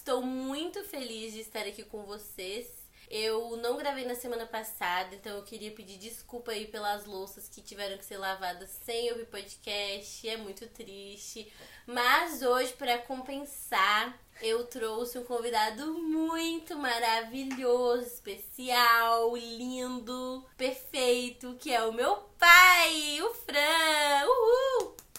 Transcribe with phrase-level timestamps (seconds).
[0.00, 2.66] Estou muito feliz de estar aqui com vocês.
[3.10, 7.60] Eu não gravei na semana passada, então eu queria pedir desculpa aí pelas louças que
[7.60, 10.26] tiveram que ser lavadas sem ouvir podcast.
[10.26, 11.52] É muito triste.
[11.86, 21.84] Mas hoje, para compensar, eu trouxe um convidado muito maravilhoso, especial, lindo, perfeito, que é
[21.84, 24.26] o meu pai, o Fran.
[24.26, 25.09] Uhul!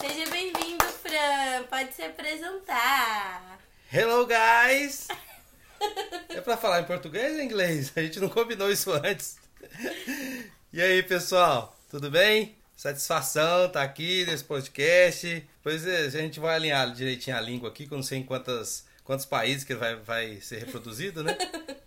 [0.00, 1.64] Seja bem-vindo, Fran.
[1.70, 3.58] Pode se apresentar.
[3.92, 5.08] Hello, guys!
[6.28, 7.92] É pra falar em português ou em inglês?
[7.96, 9.38] A gente não combinou isso antes.
[10.72, 11.76] E aí, pessoal?
[11.90, 12.56] Tudo bem?
[12.76, 15.48] Satisfação tá aqui nesse podcast.
[15.62, 18.22] Pois é, a gente vai alinhar direitinho a língua aqui, que eu não sei em
[18.22, 21.36] quantas, quantos países que vai, vai ser reproduzido, né?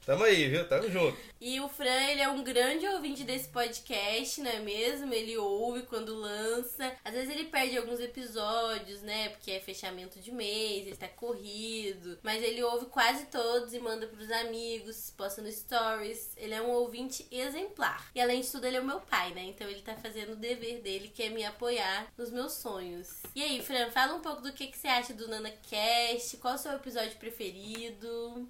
[0.09, 0.67] Tamo aí, viu?
[0.67, 1.15] Tamo junto.
[1.39, 5.13] E o Fran, ele é um grande ouvinte desse podcast, não é mesmo?
[5.13, 6.91] Ele ouve quando lança.
[7.05, 9.29] Às vezes ele perde alguns episódios, né?
[9.29, 12.17] Porque é fechamento de mês, ele tá corrido.
[12.23, 16.31] Mas ele ouve quase todos e manda pros amigos, posta no stories.
[16.37, 18.09] Ele é um ouvinte exemplar.
[18.15, 19.43] E além de tudo, ele é o meu pai, né?
[19.43, 23.21] Então ele tá fazendo o dever dele, que é me apoiar nos meus sonhos.
[23.35, 26.35] E aí, Fran, fala um pouco do que, que você acha do NanaCast.
[26.37, 28.49] Qual o seu episódio preferido?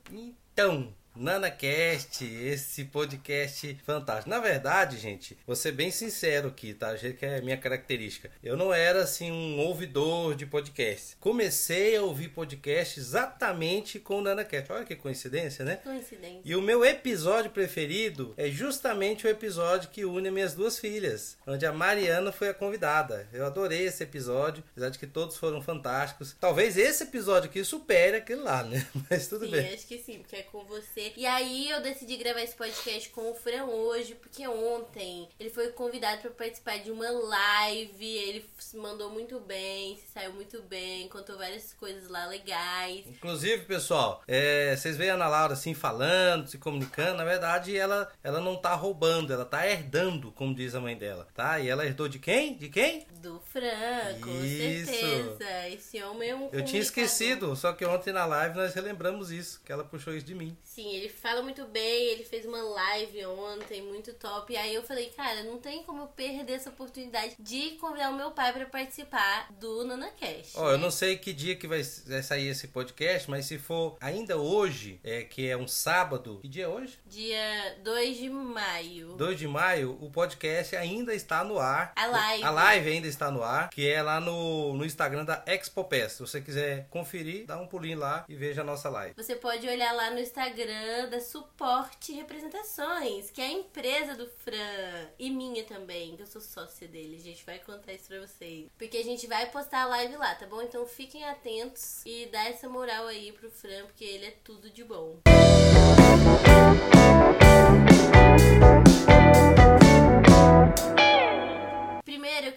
[0.54, 4.30] Então, NanaCast, esse podcast fantástico.
[4.30, 6.96] Na verdade, gente, vou ser bem sincero aqui, tá?
[6.96, 8.32] Gente, que é a minha característica.
[8.42, 11.18] Eu não era assim um ouvidor de podcast.
[11.20, 14.72] Comecei a ouvir podcast exatamente com o NanaCast.
[14.72, 15.76] Olha que coincidência, né?
[15.84, 16.42] Coincidência.
[16.46, 21.66] E o meu episódio preferido é justamente o episódio que une minhas duas filhas, onde
[21.66, 23.28] a Mariana foi a convidada.
[23.34, 26.36] Eu adorei esse episódio, apesar de que todos foram fantásticos.
[26.40, 28.86] Talvez esse episódio aqui supere aquele lá, né?
[29.10, 29.74] Mas tudo sim, bem.
[29.74, 31.09] acho que sim, porque é com você.
[31.16, 35.70] E aí eu decidi gravar esse podcast com o Fran hoje, porque ontem ele foi
[35.70, 38.06] convidado para participar de uma live.
[38.06, 43.06] Ele se mandou muito bem, se saiu muito bem, contou várias coisas lá legais.
[43.08, 47.18] Inclusive, pessoal, é, vocês veem a Ana Laura assim falando, se comunicando.
[47.18, 51.28] Na verdade, ela, ela não tá roubando, ela tá herdando, como diz a mãe dela,
[51.34, 51.60] tá?
[51.60, 52.56] E ela herdou de quem?
[52.56, 53.06] De quem?
[53.22, 54.92] Do Fran, com Isso.
[54.92, 55.68] certeza.
[55.70, 59.62] Esse homem é um Eu tinha esquecido, só que ontem na live nós relembramos isso,
[59.66, 60.58] que ela puxou isso de mim.
[60.64, 64.52] Sim, ele fala muito bem, ele fez uma live ontem, muito top.
[64.52, 68.16] E aí eu falei, cara, não tem como eu perder essa oportunidade de convidar o
[68.16, 70.54] meu pai pra participar do NanaCast.
[70.56, 74.38] Ó, eu não sei que dia que vai sair esse podcast, mas se for ainda
[74.38, 77.00] hoje, é, que é um sábado, que dia é hoje?
[77.06, 79.14] Dia 2 de maio.
[79.14, 81.94] 2 de maio, o podcast ainda está no ar.
[81.96, 82.44] A live.
[82.44, 86.18] A live ainda está no ar, que é lá no, no Instagram da ExpoPest.
[86.18, 89.14] Se você quiser conferir, dá um pulinho lá e veja a nossa live.
[89.16, 90.79] Você pode olhar lá no Instagram
[91.10, 96.42] da Suporte Representações, que é a empresa do Fran e minha também, que eu sou
[96.42, 97.16] sócia dele.
[97.16, 98.70] A gente vai contar isso pra vocês.
[98.78, 100.62] Porque a gente vai postar a live lá, tá bom?
[100.62, 104.84] Então fiquem atentos e dá essa moral aí pro Fran, porque ele é tudo de
[104.84, 105.20] bom.
[105.24, 106.49] Primeiro,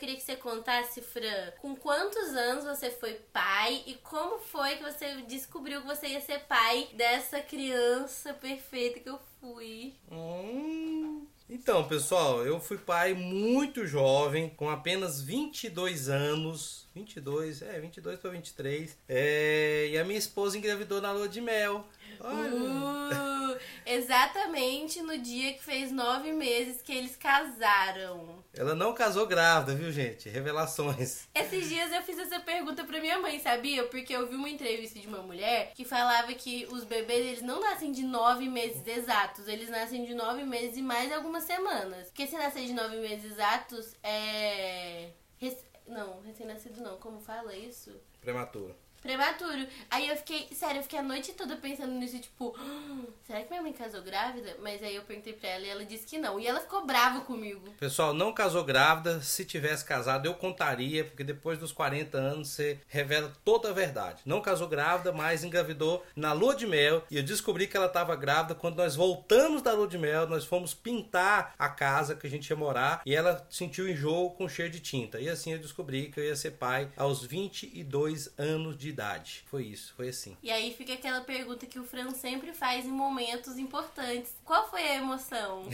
[0.03, 4.83] queria que você contasse, Fran, com quantos anos você foi pai e como foi que
[4.83, 9.95] você descobriu que você ia ser pai dessa criança perfeita que eu fui.
[10.11, 11.25] Hum.
[11.49, 16.89] Então, pessoal, eu fui pai muito jovem, com apenas 22 anos.
[16.97, 18.99] 22, é, 22 para 23.
[19.09, 21.87] É, e a minha esposa engravidou na lua de mel.
[22.21, 22.55] Olha.
[22.55, 28.43] Uh, exatamente no dia que fez nove meses que eles casaram.
[28.55, 30.29] Ela não casou grávida, viu, gente?
[30.29, 31.27] Revelações.
[31.35, 33.85] Esses dias eu fiz essa pergunta pra minha mãe, sabia?
[33.85, 37.61] Porque eu vi uma entrevista de uma mulher que falava que os bebês eles não
[37.61, 42.09] nascem de nove meses exatos, eles nascem de nove meses e mais algumas semanas.
[42.09, 45.11] Porque se nascer de nove meses exatos é.
[45.39, 47.91] rec- Não, recém-nascido não, como fala isso?
[48.21, 48.77] Prematuro.
[49.03, 49.67] Prematuro.
[49.91, 53.51] Aí eu fiquei, sério, eu fiquei a noite toda pensando nisso, tipo, "Ah, será que
[53.51, 54.57] minha mãe casou grávida?
[54.63, 56.39] Mas aí eu perguntei pra ela e ela disse que não.
[56.39, 57.75] E ela ficou brava comigo.
[57.81, 59.21] Pessoal, não casou grávida.
[59.21, 64.23] Se tivesse casado, eu contaria, porque depois dos 40 anos você revela toda a verdade.
[64.25, 67.05] Não casou grávida, mas engravidou na lua de mel.
[67.11, 70.29] E eu descobri que ela estava grávida quando nós voltamos da lua de mel.
[70.29, 74.49] Nós fomos pintar a casa que a gente ia morar e ela sentiu enjoo com
[74.49, 75.21] cheiro de tinta.
[75.21, 79.45] E assim eu descobri que eu ia ser pai aos 22 anos de idade.
[79.47, 80.37] Foi isso, foi assim.
[80.43, 84.33] E aí fica aquela pergunta que o Fran sempre faz em momentos importantes.
[84.45, 85.69] Qual foi a emoção?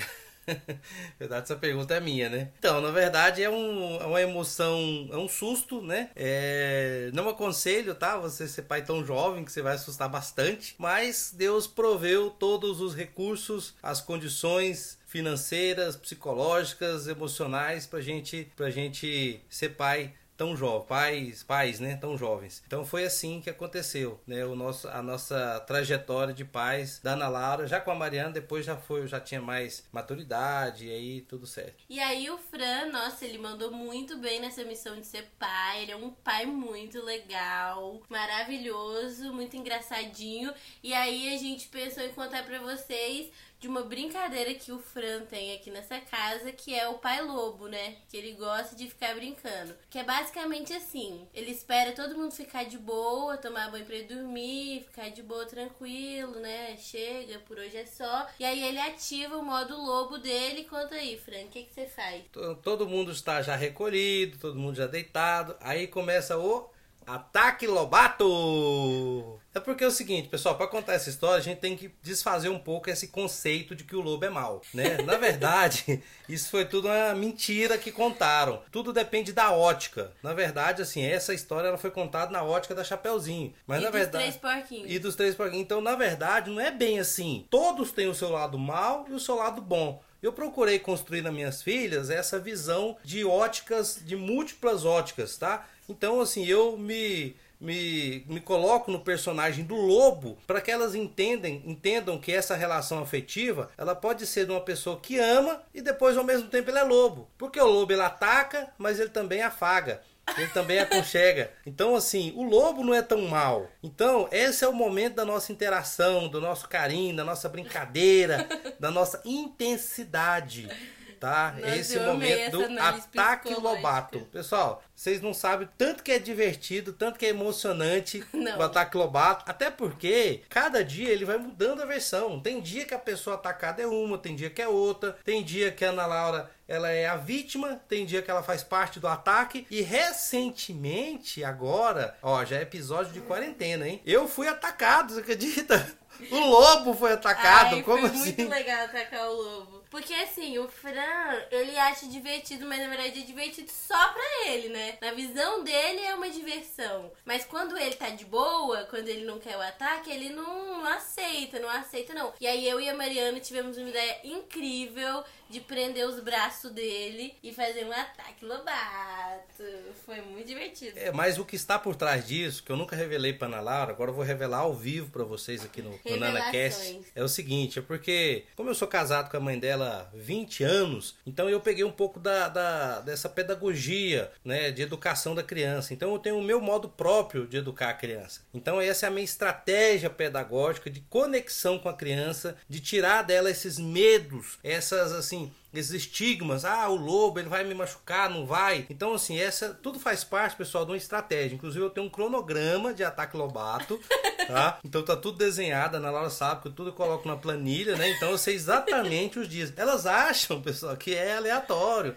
[1.18, 2.50] verdade, essa pergunta é minha, né?
[2.58, 6.10] Então, na verdade, é, um, é uma emoção, é um susto, né?
[6.16, 8.16] É, não aconselho, tá?
[8.18, 12.94] Você ser pai tão jovem que você vai assustar bastante, mas Deus proveu todos os
[12.94, 21.42] recursos, as condições financeiras, psicológicas, emocionais pra gente, pra gente ser pai tão jovens, pais,
[21.42, 22.62] pais, né, tão jovens.
[22.64, 27.28] Então foi assim que aconteceu, né, o nosso, a nossa trajetória de pais da Ana
[27.28, 31.44] Laura, já com a Mariana, depois já foi, já tinha mais maturidade e aí tudo
[31.44, 31.82] certo.
[31.88, 35.92] E aí o Fran, nossa, ele mandou muito bem nessa missão de ser pai, ele
[35.92, 40.54] é um pai muito legal, maravilhoso, muito engraçadinho.
[40.84, 45.24] E aí a gente pensou em contar para vocês de uma brincadeira que o Fran
[45.24, 47.96] tem aqui nessa casa, que é o pai lobo, né?
[48.08, 49.74] Que ele gosta de ficar brincando.
[49.90, 54.04] Que é basicamente assim: ele espera todo mundo ficar de boa, tomar banho pra ir
[54.04, 56.76] dormir, ficar de boa, tranquilo, né?
[56.76, 58.26] Chega, por hoje é só.
[58.38, 60.64] E aí ele ativa o modo lobo dele.
[60.64, 62.24] Conta aí, Fran, o que você faz?
[62.62, 65.56] Todo mundo está já recolhido, todo mundo já deitado.
[65.60, 66.70] Aí começa o
[67.08, 69.40] Ataque Lobato!
[69.54, 72.50] É porque é o seguinte, pessoal, para contar essa história, a gente tem que desfazer
[72.50, 74.98] um pouco esse conceito de que o lobo é mau, né?
[74.98, 78.62] Na verdade, isso foi tudo uma mentira que contaram.
[78.70, 80.12] Tudo depende da ótica.
[80.22, 83.54] Na verdade, assim, essa história ela foi contada na ótica da Chapeuzinho.
[83.66, 84.92] Mas e na dos verdade, três porquinhos.
[84.92, 85.64] E dos três porquinhos.
[85.64, 87.46] Então, na verdade, não é bem assim.
[87.48, 90.02] Todos têm o seu lado mal e o seu lado bom.
[90.20, 95.64] Eu procurei construir nas minhas filhas essa visão de óticas, de múltiplas óticas, tá?
[95.88, 101.62] Então, assim, eu me me, me coloco no personagem do lobo para que elas entendem,
[101.66, 106.16] entendam que essa relação afetiva ela pode ser de uma pessoa que ama e depois
[106.16, 107.28] ao mesmo tempo ele é lobo.
[107.36, 110.02] Porque o lobo ele ataca, mas ele também afaga.
[110.36, 111.50] Ele também aconchega.
[111.64, 113.66] Então, assim, o lobo não é tão mal.
[113.82, 118.46] Então, esse é o momento da nossa interação, do nosso carinho, da nossa brincadeira,
[118.78, 120.68] da nossa intensidade
[121.18, 121.54] tá?
[121.58, 124.20] Nossa, Esse momento do ataque lobato.
[124.32, 128.58] Pessoal, vocês não sabem tanto que é divertido, tanto que é emocionante Não.
[128.58, 129.44] o ataque lobato.
[129.48, 132.40] Até porque cada dia ele vai mudando a versão.
[132.40, 135.70] Tem dia que a pessoa atacada é uma, tem dia que é outra, tem dia
[135.70, 139.08] que a Ana Laura ela é a vítima, tem dia que ela faz parte do
[139.08, 144.02] ataque e recentemente agora, ó, já é episódio de quarentena, hein?
[144.04, 145.96] Eu fui atacado, você acredita?
[146.32, 148.34] O lobo foi atacado, Ai, como foi assim?
[148.34, 149.77] muito legal atacar o lobo.
[149.90, 154.68] Porque assim, o Fran, ele acha divertido, mas na verdade é divertido só pra ele,
[154.68, 154.98] né?
[155.00, 157.10] Na visão dele é uma diversão.
[157.24, 160.86] Mas quando ele tá de boa, quando ele não quer o ataque, ele não, não
[160.86, 162.32] aceita, não aceita não.
[162.40, 167.34] E aí eu e a Mariana tivemos uma ideia incrível de prender os braços dele
[167.42, 169.64] e fazer um ataque lobato.
[170.04, 170.98] Foi muito divertido.
[170.98, 173.92] É, mas o que está por trás disso, que eu nunca revelei para Ana Laura,
[173.92, 177.78] agora eu vou revelar ao vivo para vocês aqui no, no NanaCast, é o seguinte,
[177.78, 181.60] é porque, como eu sou casado com a mãe dela há 20 anos, então eu
[181.60, 185.92] peguei um pouco da, da- dessa pedagogia, né, de educação da criança.
[185.94, 188.40] Então eu tenho o meu modo próprio de educar a criança.
[188.54, 193.50] Então essa é a minha estratégia pedagógica de conexão com a criança, de tirar dela
[193.50, 198.86] esses medos, essas assim, esses estigmas, ah, o lobo, ele vai me machucar, não vai.
[198.88, 201.54] Então, assim, essa tudo faz parte, pessoal, de uma estratégia.
[201.54, 204.00] Inclusive, eu tenho um cronograma de ataque lobato,
[204.48, 204.78] tá?
[204.84, 208.10] Então tá tudo desenhado, a Ana Laura sabe que tudo eu coloco na planilha, né?
[208.10, 209.72] Então eu sei exatamente os dias.
[209.76, 212.16] Elas acham, pessoal, que é aleatório,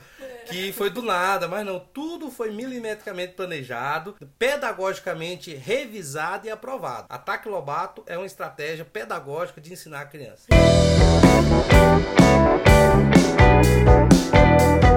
[0.49, 7.07] que foi do nada, mas não, tudo foi milimetricamente planejado, pedagogicamente revisado e aprovado.
[7.09, 10.47] Ataque lobato é uma estratégia pedagógica de ensinar a criança.
[10.49, 12.70] Mas
[13.61, 14.90] aí é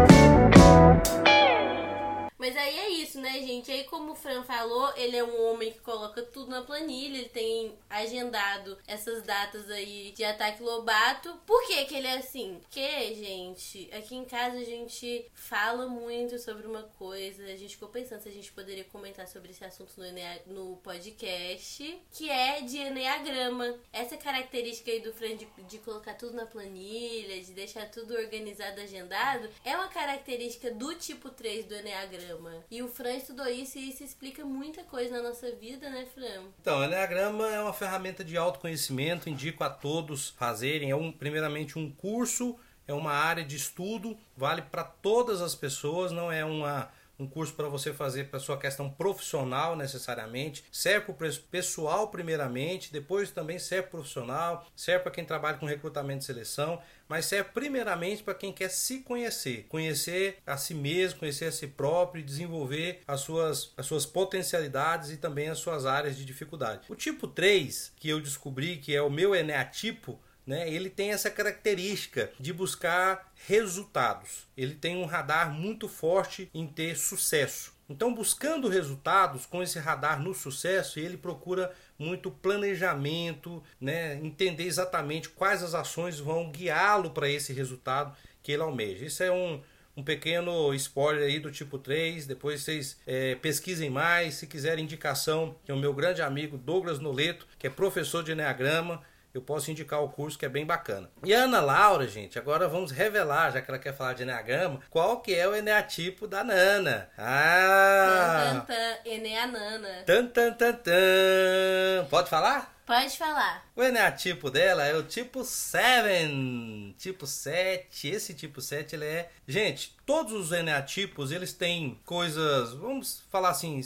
[3.15, 3.71] isso, né, gente?
[3.71, 7.29] Aí, como o Fran falou, ele é um homem que coloca tudo na planilha, ele
[7.29, 11.33] tem agendado essas datas aí de ataque lobato.
[11.47, 12.59] Por que que ele é assim?
[12.61, 17.89] Porque, gente, aqui em casa a gente fala muito sobre uma coisa, a gente ficou
[17.89, 22.61] pensando se a gente poderia comentar sobre esse assunto no, Enea- no podcast, que é
[22.63, 23.79] de Enneagrama.
[23.93, 28.81] Essa característica aí do Fran de, de colocar tudo na planilha, de deixar tudo organizado,
[28.81, 32.65] agendado, é uma característica do tipo 3 do Enneagrama.
[32.71, 36.45] E o Fran estudou isso e isso explica muita coisa na nossa vida, né, Fran?
[36.61, 40.91] Então, o Enneagrama é uma ferramenta de autoconhecimento, indico a todos fazerem.
[40.91, 42.57] É um, primeiramente um curso,
[42.87, 47.55] é uma área de estudo, vale para todas as pessoas, não é uma, um curso
[47.55, 50.65] para você fazer para sua questão profissional necessariamente.
[50.71, 55.67] Serve para o pessoal primeiramente, depois também serve pro profissional, serve para quem trabalha com
[55.67, 61.21] recrutamento e seleção, mas serve primeiramente para quem quer se conhecer, conhecer a si mesmo,
[61.21, 66.17] conhecer a si próprio desenvolver as suas, as suas potencialidades e também as suas áreas
[66.17, 66.87] de dificuldade.
[66.89, 71.31] O tipo 3, que eu descobri que é o meu eneatipo, né, ele tem essa
[71.31, 74.47] característica de buscar resultados.
[74.57, 77.74] Ele tem um radar muito forte em ter sucesso.
[77.89, 85.29] Então, buscando resultados com esse radar no sucesso, ele procura muito planejamento, né, entender exatamente
[85.29, 89.05] quais as ações vão guiá-lo para esse resultado que ele almeja.
[89.05, 89.61] Isso é um,
[89.97, 92.27] um pequeno spoiler aí do tipo 3.
[92.27, 94.35] Depois vocês é, pesquisem mais.
[94.35, 99.03] Se quiserem indicação, tem o meu grande amigo Douglas Noleto, que é professor de Enneagrama.
[99.35, 101.11] Eu posso indicar o curso que é bem bacana.
[101.25, 104.81] E a Ana Laura, gente, agora vamos revelar, já que ela quer falar de Enneagrama,
[104.89, 107.11] qual que é o Eneatipo da Nana.
[107.19, 108.39] Ah!
[108.53, 110.05] Tan, tan, tan, Eneanana.
[110.07, 112.07] Tan, tan, tan, tan.
[112.09, 112.75] Pode falar?
[112.87, 113.67] Pode falar.
[113.75, 116.95] O eneatipo dela é o tipo 7.
[116.99, 118.09] Tipo 7.
[118.09, 119.31] Esse tipo 7 ele é.
[119.49, 122.75] Gente, todos os eneatipos eles têm coisas.
[122.75, 123.81] Vamos falar assim,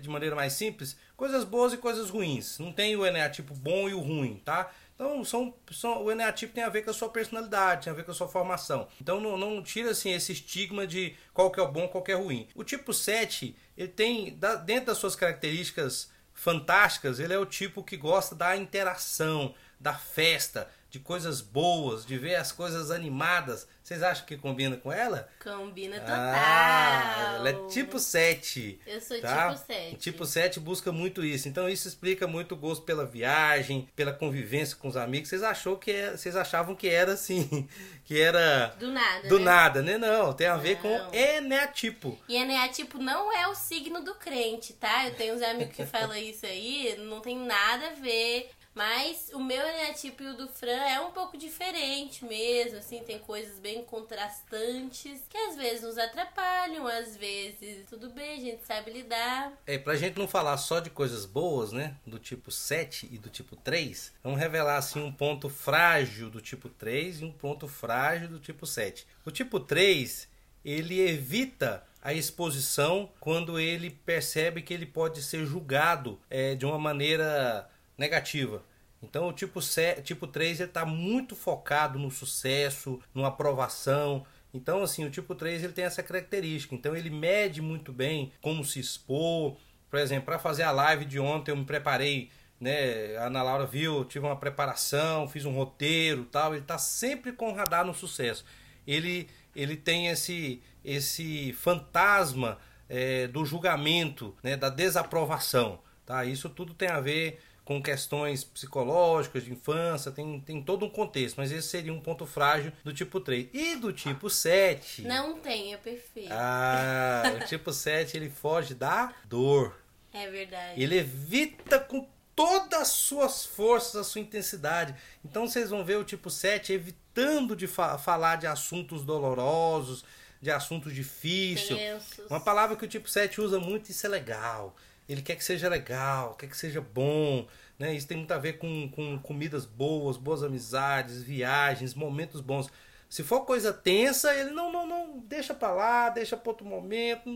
[0.00, 2.58] de maneira mais simples: coisas boas e coisas ruins.
[2.58, 4.70] Não tem o eneatipo bom e o ruim, tá?
[4.94, 8.04] Então, são, são, o eneatipo tem a ver com a sua personalidade, tem a ver
[8.04, 8.88] com a sua formação.
[9.00, 12.12] Então, não, não tira assim, esse estigma de qual que é o bom, qual que
[12.12, 12.48] é o ruim.
[12.54, 17.96] O tipo 7, ele tem, dentro das suas características fantásticas, ele é o tipo que
[17.96, 23.68] gosta da interação, da festa, de coisas boas, de ver as coisas animadas.
[23.82, 25.28] Vocês acham que combina com ela?
[25.42, 26.16] Combina total.
[26.16, 28.80] Ah, ela é tipo 7.
[28.84, 29.54] Eu sou tá?
[29.54, 29.96] tipo 7.
[29.96, 31.48] Tipo 7 busca muito isso.
[31.48, 35.28] Então isso explica muito o gosto pela viagem, pela convivência com os amigos.
[35.28, 37.68] Vocês achou que é, vocês achavam que era assim,
[38.04, 39.44] que era do nada, Do né?
[39.44, 39.98] nada, né?
[39.98, 40.82] Não, tem a ver não.
[40.82, 42.18] com eneatipo.
[42.28, 45.06] E eneatipo não é o signo do crente, tá?
[45.06, 48.50] Eu tenho uns amigos que falam isso aí, não tem nada a ver.
[48.76, 53.18] Mas o meu eneatipo e o do Fran é um pouco diferente mesmo, assim, tem
[53.18, 58.90] coisas bem contrastantes que às vezes nos atrapalham, às vezes tudo bem, a gente sabe
[58.90, 59.50] lidar.
[59.66, 63.30] É, pra gente não falar só de coisas boas, né, do tipo 7 e do
[63.30, 68.28] tipo 3, vamos revelar assim um ponto frágil do tipo 3 e um ponto frágil
[68.28, 69.06] do tipo 7.
[69.24, 70.28] O tipo 3,
[70.62, 76.78] ele evita a exposição quando ele percebe que ele pode ser julgado é, de uma
[76.78, 78.62] maneira negativa.
[79.02, 79.60] Então o tipo,
[80.02, 84.24] tipo 3 está muito focado no sucesso, numa aprovação.
[84.52, 86.74] Então assim, o tipo 3 ele tem essa característica.
[86.74, 89.56] Então ele mede muito bem como se expor.
[89.90, 93.16] Por exemplo, para fazer a live de ontem eu me preparei, né?
[93.18, 96.52] A Ana Laura viu, tive uma preparação, fiz um roteiro, tal.
[96.52, 98.44] Ele está sempre com o radar no sucesso.
[98.86, 106.24] Ele ele tem esse esse fantasma é, do julgamento, né, da desaprovação, tá?
[106.24, 111.36] Isso tudo tem a ver com questões psicológicas de infância, tem, tem todo um contexto,
[111.36, 113.48] mas esse seria um ponto frágil do tipo 3.
[113.52, 115.02] E do tipo 7?
[115.02, 116.30] Não tem, é perfeito.
[116.30, 119.76] Ah, o tipo 7 ele foge da dor.
[120.12, 120.80] É verdade.
[120.80, 124.94] Ele evita com todas as suas forças, a sua intensidade.
[125.24, 130.04] Então vocês vão ver o tipo 7 evitando de fa falar de assuntos dolorosos,
[130.40, 132.20] de assuntos difíceis.
[132.30, 134.76] Uma palavra que o tipo 7 usa muito, isso é legal
[135.08, 137.46] ele quer que seja legal, quer que seja bom.
[137.78, 137.94] Né?
[137.94, 142.70] Isso tem muito a ver com, com comidas boas, boas amizades, viagens, momentos bons.
[143.08, 147.30] Se for coisa tensa, ele não, não, não, deixa para lá, deixa para outro momento,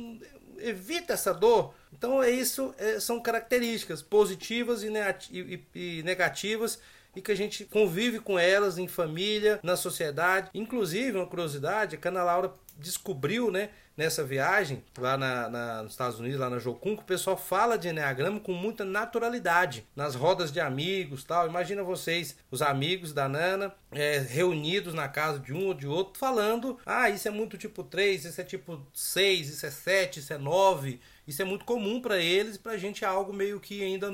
[0.59, 1.75] evita essa dor.
[1.93, 4.89] Então é isso, é, são características positivas e,
[5.31, 6.81] e, e negativas
[7.15, 10.51] e que a gente convive com elas em família, na sociedade.
[10.55, 16.19] Inclusive, uma curiosidade, a Ana Laura descobriu, né, nessa viagem lá na, na, nos Estados
[16.19, 20.51] Unidos, lá na Jocum, que o pessoal fala de Enneagrama com muita naturalidade nas rodas
[20.51, 21.47] de amigos tal.
[21.47, 26.19] Imagina vocês, os amigos da Nana, é, reunidos na casa de um ou de outro,
[26.19, 30.33] falando: ah, isso é muito tipo 3, isso é tipo 6, isso é 7, isso
[30.33, 30.99] é 9.
[31.31, 34.13] Isso é muito comum para eles e para a gente é algo meio que ainda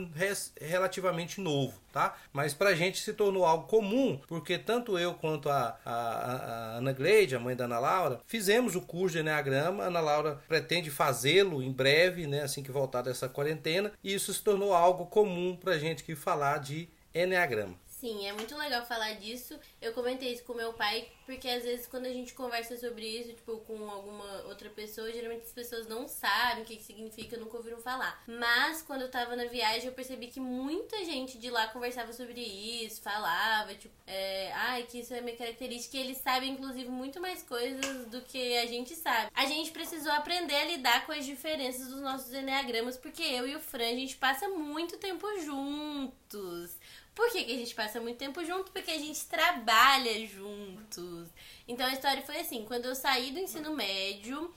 [0.60, 2.14] relativamente novo, tá?
[2.30, 6.76] Mas para a gente se tornou algo comum porque tanto eu quanto a, a, a
[6.76, 9.84] Ana Gleide, a mãe da Ana Laura, fizemos o curso de Enneagrama.
[9.84, 12.42] A Ana Laura pretende fazê-lo em breve, né?
[12.42, 13.92] Assim que voltar dessa quarentena.
[14.04, 17.76] E isso se tornou algo comum para a gente que falar de Enneagrama.
[18.06, 19.58] Sim, é muito legal falar disso.
[19.82, 23.32] Eu comentei isso com meu pai, porque às vezes quando a gente conversa sobre isso,
[23.32, 27.80] tipo, com alguma outra pessoa, geralmente as pessoas não sabem o que, significa, nunca ouviram
[27.80, 28.22] falar.
[28.28, 32.40] Mas quando eu tava na viagem, eu percebi que muita gente de lá conversava sobre
[32.40, 37.20] isso, falava, tipo, é, ai, que isso é minha característica, e eles sabem, inclusive, muito
[37.20, 39.32] mais coisas do que a gente sabe.
[39.34, 43.56] A gente precisou aprender a lidar com as diferenças dos nossos enneagramas, porque eu e
[43.56, 46.78] o Fran, a gente passa muito tempo juntos.
[47.16, 48.70] Por que, que a gente passa muito tempo junto?
[48.70, 51.30] Porque a gente trabalha juntos.
[51.66, 54.54] Então a história foi assim: quando eu saí do ensino médio,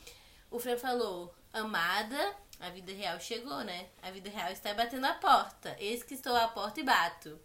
[0.51, 3.86] o Fran falou, amada, a vida real chegou, né?
[4.04, 5.74] A vida real está batendo a porta.
[5.80, 7.39] Eis que estou à porta e bato.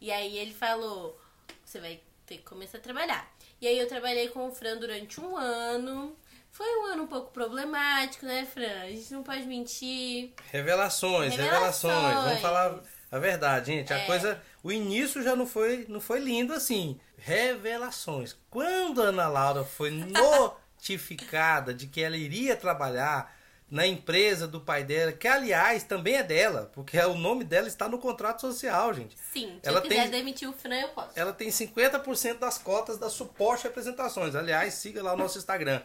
[0.00, 1.20] E aí ele falou:
[1.64, 3.28] você vai ter que começar a trabalhar.
[3.60, 6.16] E aí eu trabalhei com o Fran durante um ano.
[6.52, 8.82] Foi um ano um pouco problemático, né, Fran?
[8.82, 10.32] A gente não pode mentir.
[10.52, 11.92] Revelações, revelações.
[11.92, 12.24] revelações.
[12.24, 13.92] Vamos falar a verdade, gente.
[13.92, 13.96] É.
[13.96, 16.98] A coisa o início já não foi, não foi lindo assim.
[17.18, 18.36] Revelações.
[18.50, 20.06] Quando a Ana Laura foi no
[20.80, 23.34] notificada de que ela iria trabalhar
[23.70, 27.88] na empresa do pai dela, que aliás também é dela, porque o nome dela está
[27.88, 29.16] no contrato social, gente.
[29.32, 31.10] Sim, se Ela eu quiser tem- demitir o Fran, eu posso.
[31.14, 34.34] Ela tem 50% das cotas da Suporte Representações.
[34.34, 35.80] Aliás, siga lá o nosso Instagram,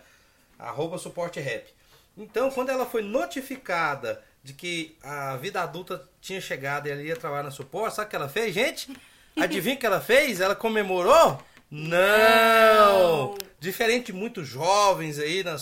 [0.58, 1.72] arroba Suporte Rap.
[2.18, 7.16] Então, quando ela foi notificada de que a vida adulta tinha chegado e ela ia
[7.16, 8.96] trabalhar na Suporte, sabe o que ela fez, gente?
[9.36, 10.40] Adivinha o que ela fez?
[10.40, 11.42] Ela comemorou?
[11.72, 11.90] Não!
[11.90, 13.36] Não.
[13.60, 15.58] Diferente de muitos jovens aí, na,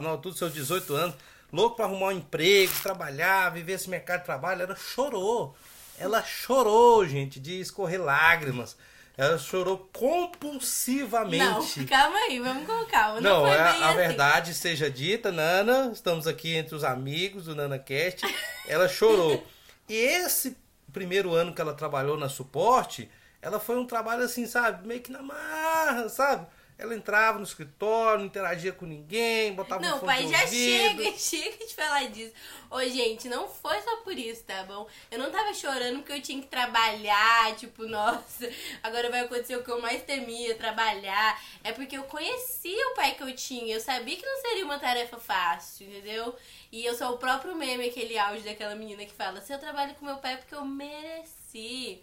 [0.00, 1.16] na altura dos seus 18 anos,
[1.52, 5.54] louco para arrumar um emprego, trabalhar, viver esse mercado de trabalho, ela chorou.
[5.98, 8.78] Ela chorou, gente, de escorrer lágrimas.
[9.22, 11.78] Ela chorou compulsivamente.
[11.78, 13.20] Não, calma aí, vamos com calma.
[13.20, 13.96] Não, Não, é a assim.
[13.96, 18.22] verdade seja dita, Nana, estamos aqui entre os amigos do NanaCast,
[18.66, 19.46] ela chorou.
[19.88, 20.56] E esse
[20.92, 23.08] primeiro ano que ela trabalhou na suporte,
[23.40, 26.44] ela foi um trabalho assim, sabe, meio que na marra, sabe?
[26.82, 31.02] Ela entrava no escritório, não interagia com ninguém, botava um Não, fone pai, já ouvido.
[31.04, 32.34] chega, chega de falar disso.
[32.68, 34.88] Ô, gente, não foi só por isso, tá bom?
[35.08, 38.50] Eu não tava chorando porque eu tinha que trabalhar, tipo, nossa,
[38.82, 41.40] agora vai acontecer o que eu mais temia, trabalhar.
[41.62, 44.80] É porque eu conhecia o pai que eu tinha, eu sabia que não seria uma
[44.80, 46.34] tarefa fácil, entendeu?
[46.72, 49.94] E eu sou o próprio meme, aquele áudio daquela menina que fala, se eu trabalho
[49.94, 52.02] com meu pai é porque eu mereci.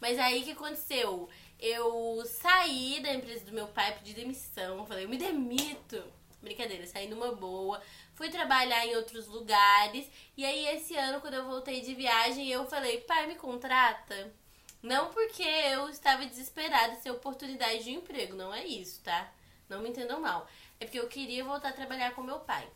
[0.00, 1.28] Mas aí o que aconteceu?
[1.62, 4.84] Eu saí da empresa do meu pai, pedi demissão.
[4.84, 6.02] Falei, eu me demito.
[6.40, 7.80] Brincadeira, saí numa boa.
[8.16, 10.10] Fui trabalhar em outros lugares.
[10.36, 14.34] E aí, esse ano, quando eu voltei de viagem, eu falei, pai, me contrata.
[14.82, 19.32] Não porque eu estava desesperada sem oportunidade de emprego, não é isso, tá?
[19.68, 20.48] Não me entendam mal.
[20.80, 22.68] É porque eu queria voltar a trabalhar com meu pai.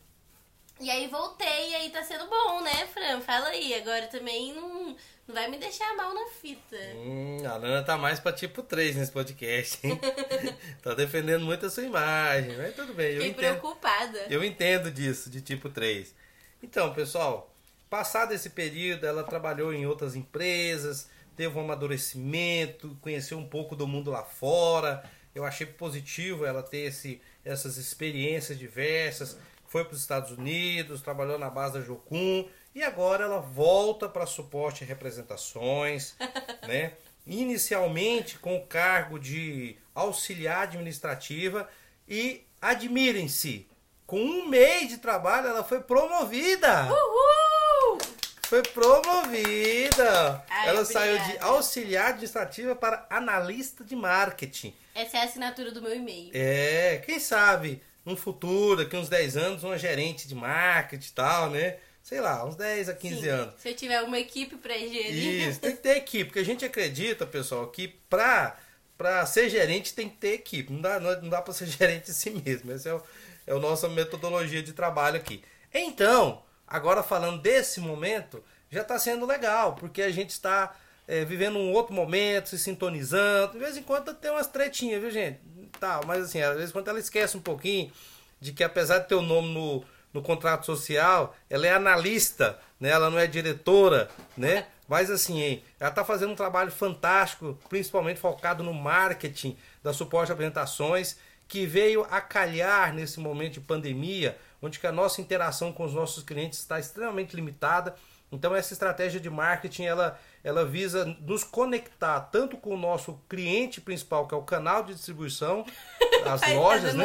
[0.78, 3.20] E aí voltei, e aí tá sendo bom, né, Fran?
[3.22, 3.72] Fala aí.
[3.74, 4.94] Agora também não,
[5.26, 6.76] não vai me deixar mal na fita.
[6.96, 9.98] Hum, a Nana tá mais pra tipo 3 nesse podcast, hein?
[10.82, 13.58] tá defendendo muito a sua imagem, mas tudo bem, eu Fiquei entendo.
[13.60, 14.26] preocupada.
[14.28, 16.14] Eu entendo disso, de tipo 3.
[16.62, 17.50] Então, pessoal,
[17.88, 23.86] passado esse período, ela trabalhou em outras empresas, teve um amadurecimento, conheceu um pouco do
[23.86, 25.02] mundo lá fora.
[25.34, 29.38] Eu achei positivo ela ter esse, essas experiências diversas.
[29.76, 34.24] Foi para os Estados Unidos, trabalhou na base da Jocum e agora ela volta para
[34.24, 36.14] suporte e representações,
[36.66, 36.94] né?
[37.26, 41.68] Inicialmente com o cargo de auxiliar administrativa
[42.08, 43.68] e admirem-se,
[44.06, 46.86] com um mês de trabalho ela foi promovida.
[46.90, 47.98] Uhul!
[48.46, 50.42] Foi promovida.
[50.48, 51.50] Ai, ela saiu de obrigada.
[51.50, 54.74] auxiliar administrativa para analista de marketing.
[54.94, 56.30] Essa é a assinatura do meu e-mail.
[56.32, 61.50] É, quem sabe, no futuro, daqui uns 10 anos, uma gerente de marketing e tal,
[61.50, 61.76] né?
[62.00, 63.28] Sei lá, uns 10 a 15 Sim.
[63.28, 63.54] anos.
[63.58, 65.48] Se eu tiver uma equipe pra gerir.
[65.48, 68.56] Isso, tem que ter equipe, porque a gente acredita, pessoal, que pra,
[68.96, 70.72] pra ser gerente tem que ter equipe.
[70.72, 72.70] Não dá, não dá pra ser gerente de si mesmo.
[72.70, 73.02] Essa é, o,
[73.48, 75.42] é a nossa metodologia de trabalho aqui.
[75.74, 80.76] Então, agora falando desse momento, já está sendo legal, porque a gente está
[81.08, 83.54] é, vivendo um outro momento, se sintonizando.
[83.54, 85.40] De vez em quando tem umas tretinhas, viu, gente?
[85.86, 87.92] Tá, mas assim, às vezes quando ela esquece um pouquinho
[88.40, 92.88] de que apesar de ter o nome no, no contrato social, ela é analista, né?
[92.88, 94.66] Ela não é diretora, né?
[94.88, 101.18] Mas assim, ela está fazendo um trabalho fantástico, principalmente focado no marketing da suporte apresentações,
[101.46, 105.94] que veio a calhar nesse momento de pandemia, onde que a nossa interação com os
[105.94, 107.94] nossos clientes está extremamente limitada.
[108.30, 113.80] Então essa estratégia de marketing ela, ela visa nos conectar tanto com o nosso cliente
[113.80, 115.66] principal, que é o canal de distribuição,
[116.24, 117.04] as tá lojas, né?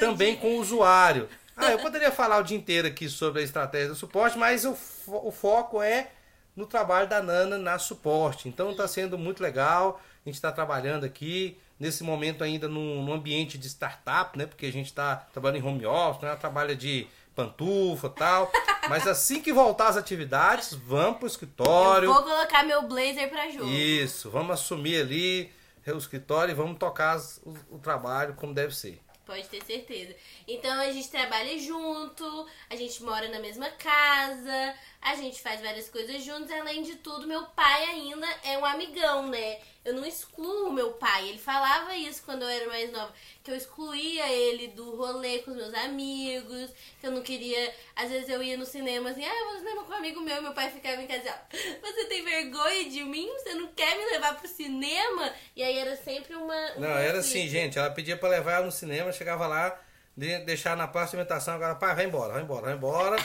[0.00, 1.28] Também de- com o usuário.
[1.56, 4.74] Ah, eu poderia falar o dia inteiro aqui sobre a estratégia do suporte, mas o,
[4.74, 6.10] fo- o foco é
[6.56, 8.48] no trabalho da Nana na suporte.
[8.48, 10.00] Então está sendo muito legal.
[10.26, 14.46] A gente está trabalhando aqui nesse momento ainda num, num ambiente de startup, né?
[14.46, 16.34] Porque a gente está trabalhando em home office, né?
[16.34, 18.50] trabalha de pantufa tal.
[18.88, 22.08] Mas assim que voltar às atividades, vamos pro escritório.
[22.08, 23.70] Eu vou colocar meu blazer pra jogo.
[23.70, 25.52] Isso, vamos assumir ali
[25.86, 29.00] o escritório e vamos tocar as- o, o trabalho como deve ser.
[29.26, 30.14] Pode ter certeza.
[30.46, 35.88] Então a gente trabalha junto, a gente mora na mesma casa, a gente faz várias
[35.88, 36.50] coisas juntos.
[36.50, 39.58] Além de tudo, meu pai ainda é um amigão, né?
[39.84, 41.28] Eu não excluo o meu pai.
[41.28, 43.12] Ele falava isso quando eu era mais nova.
[43.42, 46.70] Que eu excluía ele do rolê com os meus amigos.
[47.00, 47.72] Que eu não queria.
[47.94, 50.20] Às vezes eu ia no cinema assim, ah, eu vou no cinema com um amigo
[50.22, 50.40] meu.
[50.40, 53.28] Meu pai ficava em casa assim, ó, você tem vergonha de mim?
[53.38, 55.30] Você não quer me levar pro cinema?
[55.54, 56.72] E aí era sempre uma.
[56.76, 57.78] um Não, era assim, gente.
[57.78, 59.78] Ela pedia pra levar ela no cinema, chegava lá,
[60.16, 63.16] de- deixar na praça de alimentação, agora, pai, vai embora, vai embora, vai embora.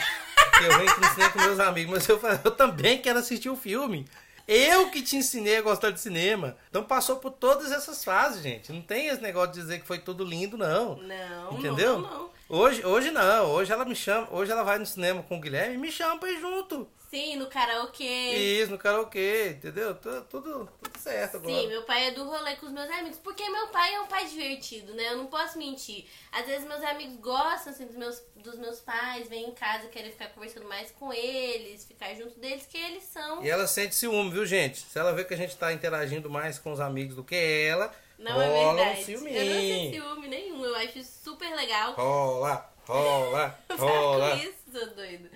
[0.62, 1.92] eu venho no cinema com meus amigos.
[1.94, 4.06] Mas eu eu também quero assistir o filme.
[4.52, 6.56] Eu que te ensinei a gostar de cinema.
[6.68, 8.72] Então passou por todas essas fases, gente.
[8.72, 10.96] Não tem esse negócio de dizer que foi tudo lindo, não.
[10.96, 12.00] Não, Entendeu?
[12.00, 12.30] não, não.
[12.48, 15.76] Hoje, hoje não, hoje ela me chama, hoje ela vai no cinema com o Guilherme
[15.76, 16.88] e me chama pra ir junto.
[17.10, 18.04] Sim, no karaokê.
[18.36, 19.96] Isso, no karaokê, entendeu?
[19.96, 21.52] Tudo, tudo, tudo certo agora.
[21.52, 23.18] Sim, meu pai é do rolê com os meus amigos.
[23.18, 25.08] Porque meu pai é um pai divertido, né?
[25.08, 26.06] Eu não posso mentir.
[26.30, 30.12] Às vezes meus amigos gostam assim, dos, meus, dos meus pais, vêm em casa, querem
[30.12, 33.44] ficar conversando mais com eles, ficar junto deles, que eles são.
[33.44, 34.78] E ela sente ciúme, viu, gente?
[34.78, 37.92] Se ela vê que a gente tá interagindo mais com os amigos do que ela,
[38.20, 39.00] Não é rola verdade.
[39.00, 39.36] um ciúminho.
[39.36, 40.64] eu não tenho ciúme nenhum.
[40.64, 41.92] Eu acho super legal.
[41.94, 44.34] Rola, rola, rola.
[44.36, 45.28] isso, doido.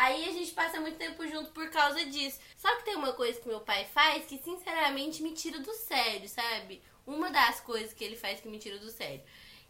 [0.00, 2.40] Aí a gente passa muito tempo junto por causa disso.
[2.56, 6.26] Só que tem uma coisa que meu pai faz que, sinceramente, me tira do sério,
[6.26, 6.80] sabe?
[7.06, 9.22] Uma das coisas que ele faz que me tira do sério.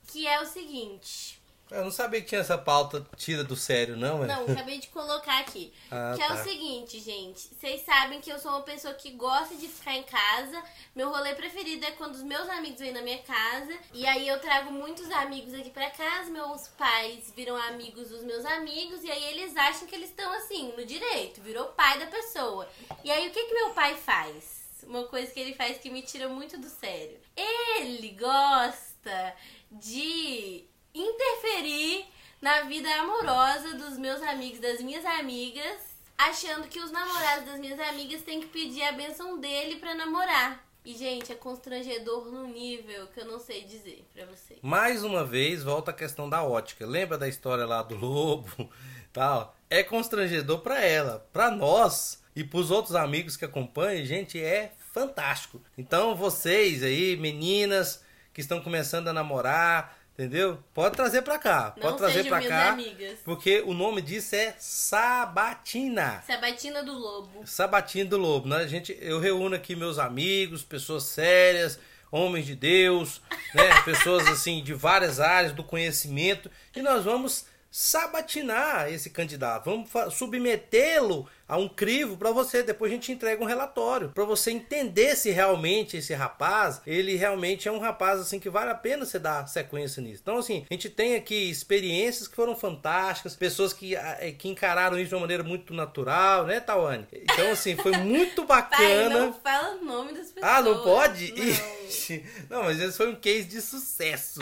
[0.06, 1.39] Que é o seguinte.
[1.70, 4.26] Eu não sabia que tinha essa pauta tira do sério, não, é?
[4.26, 5.72] Não, acabei de colocar aqui.
[5.92, 6.34] Ah, que é tá.
[6.34, 7.48] o seguinte, gente.
[7.52, 10.62] Vocês sabem que eu sou uma pessoa que gosta de ficar em casa.
[10.94, 13.76] Meu rolê preferido é quando os meus amigos vêm na minha casa.
[13.92, 16.30] E aí eu trago muitos amigos aqui pra casa.
[16.30, 19.02] Meus pais viram amigos dos meus amigos.
[19.02, 21.40] E aí eles acham que eles estão assim, no direito.
[21.40, 22.68] Virou pai da pessoa.
[23.02, 24.60] E aí o que, que meu pai faz?
[24.84, 27.18] Uma coisa que ele faz que me tira muito do sério.
[27.36, 29.34] Ele gosta
[29.72, 32.06] de interferir
[32.40, 35.78] na vida amorosa dos meus amigos, das minhas amigas,
[36.16, 40.64] achando que os namorados das minhas amigas têm que pedir a benção dele pra namorar.
[40.84, 44.58] E, gente, é constrangedor no nível que eu não sei dizer pra vocês.
[44.62, 46.86] Mais uma vez, volta a questão da ótica.
[46.86, 48.48] Lembra da história lá do lobo?
[49.12, 49.54] Tal.
[49.68, 51.28] É constrangedor pra ela.
[51.32, 55.60] Pra nós e pros outros amigos que acompanham, gente, é fantástico.
[55.76, 60.58] Então, vocês aí, meninas que estão começando a namorar, entendeu?
[60.74, 61.72] Pode trazer pra cá.
[61.76, 62.72] Não Pode trazer minhas cá.
[62.72, 63.18] amigas.
[63.24, 66.22] Porque o nome disso é sabatina.
[66.26, 67.46] Sabatina do Lobo.
[67.46, 68.68] Sabatina do Lobo, né?
[68.68, 71.78] Gente, eu reúno aqui meus amigos, pessoas sérias,
[72.12, 73.22] homens de Deus,
[73.54, 73.70] né?
[73.82, 81.28] pessoas assim de várias áreas do conhecimento e nós vamos sabatinar esse candidato, vamos submetê-lo
[81.46, 85.30] a um crivo para você, depois a gente entrega um relatório para você entender se
[85.30, 89.48] realmente esse rapaz, ele realmente é um rapaz assim que vale a pena você dar
[89.48, 90.20] sequência nisso.
[90.22, 94.98] Então assim, a gente tem aqui experiências que foram fantásticas, pessoas que, eh, que encararam
[94.98, 97.06] isso de uma maneira muito natural, né, Tawane?
[97.12, 99.18] Então assim, foi muito Pai, bacana.
[99.18, 100.52] não fala o nome das pessoas.
[100.52, 101.32] Ah, não pode?
[101.32, 101.79] Não.
[101.90, 102.24] Ixi.
[102.48, 104.40] Não, mas esse foi um case de sucesso.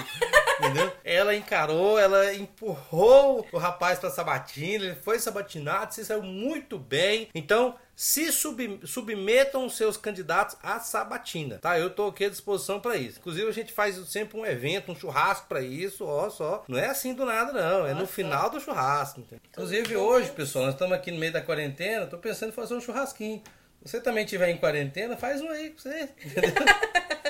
[0.60, 0.92] entendeu?
[1.04, 7.28] Ela encarou, ela empurrou o rapaz pra sabatina, ele foi sabatinado, se saiu muito bem.
[7.34, 11.78] Então, se sub- submetam os seus candidatos à sabatina, tá?
[11.78, 13.18] Eu tô aqui à disposição para isso.
[13.18, 16.64] Inclusive, a gente faz sempre um evento, um churrasco para isso, ó, só.
[16.68, 17.86] Não é assim do nada, não.
[17.86, 19.20] É no final do churrasco.
[19.20, 19.40] entendeu?
[19.50, 22.80] Inclusive, hoje, pessoal, nós estamos aqui no meio da quarentena, tô pensando em fazer um
[22.80, 23.42] churrasquinho.
[23.84, 26.08] Se você também estiver em quarentena, faz um aí pra você.
[26.24, 26.52] entendeu?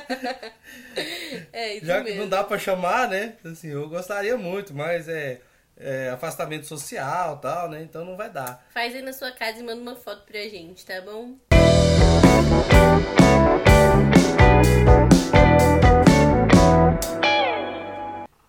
[1.52, 2.22] É, isso Já que mesmo.
[2.22, 3.34] não dá pra chamar, né?
[3.44, 5.40] Assim, eu gostaria muito, mas é,
[5.76, 7.82] é afastamento social e tal, né?
[7.82, 8.66] Então não vai dar.
[8.72, 11.36] Faz aí na sua casa e manda uma foto pra gente, tá bom?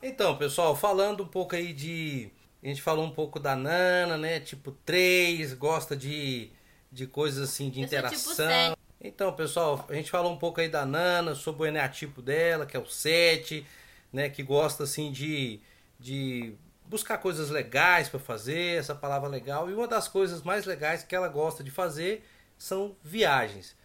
[0.01, 2.31] Então, pessoal, falando um pouco aí de.
[2.63, 4.39] A gente falou um pouco da Nana, né?
[4.39, 6.51] Tipo 3, gosta de,
[6.91, 8.77] de coisas assim de Eu tipo interação.
[9.01, 12.75] Então, pessoal, a gente falou um pouco aí da Nana, sobre o eneatipo dela, que
[12.75, 13.65] é o 7,
[14.11, 14.29] né?
[14.29, 15.59] Que gosta assim de,
[15.97, 16.53] de
[16.85, 19.69] buscar coisas legais para fazer, essa palavra legal.
[19.69, 22.25] E uma das coisas mais legais que ela gosta de fazer
[22.57, 23.77] são viagens.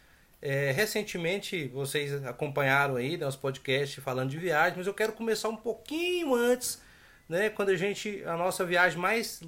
[0.42, 5.48] É, recentemente vocês acompanharam aí né, os podcasts falando de viagem, mas eu quero começar
[5.48, 6.82] um pouquinho antes,
[7.26, 9.40] né, quando a gente a nossa viagem mais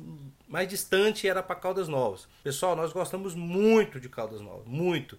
[0.49, 2.27] mais distante era para Caldas Novas.
[2.43, 5.19] Pessoal, nós gostamos muito de Caldas Novas, muito.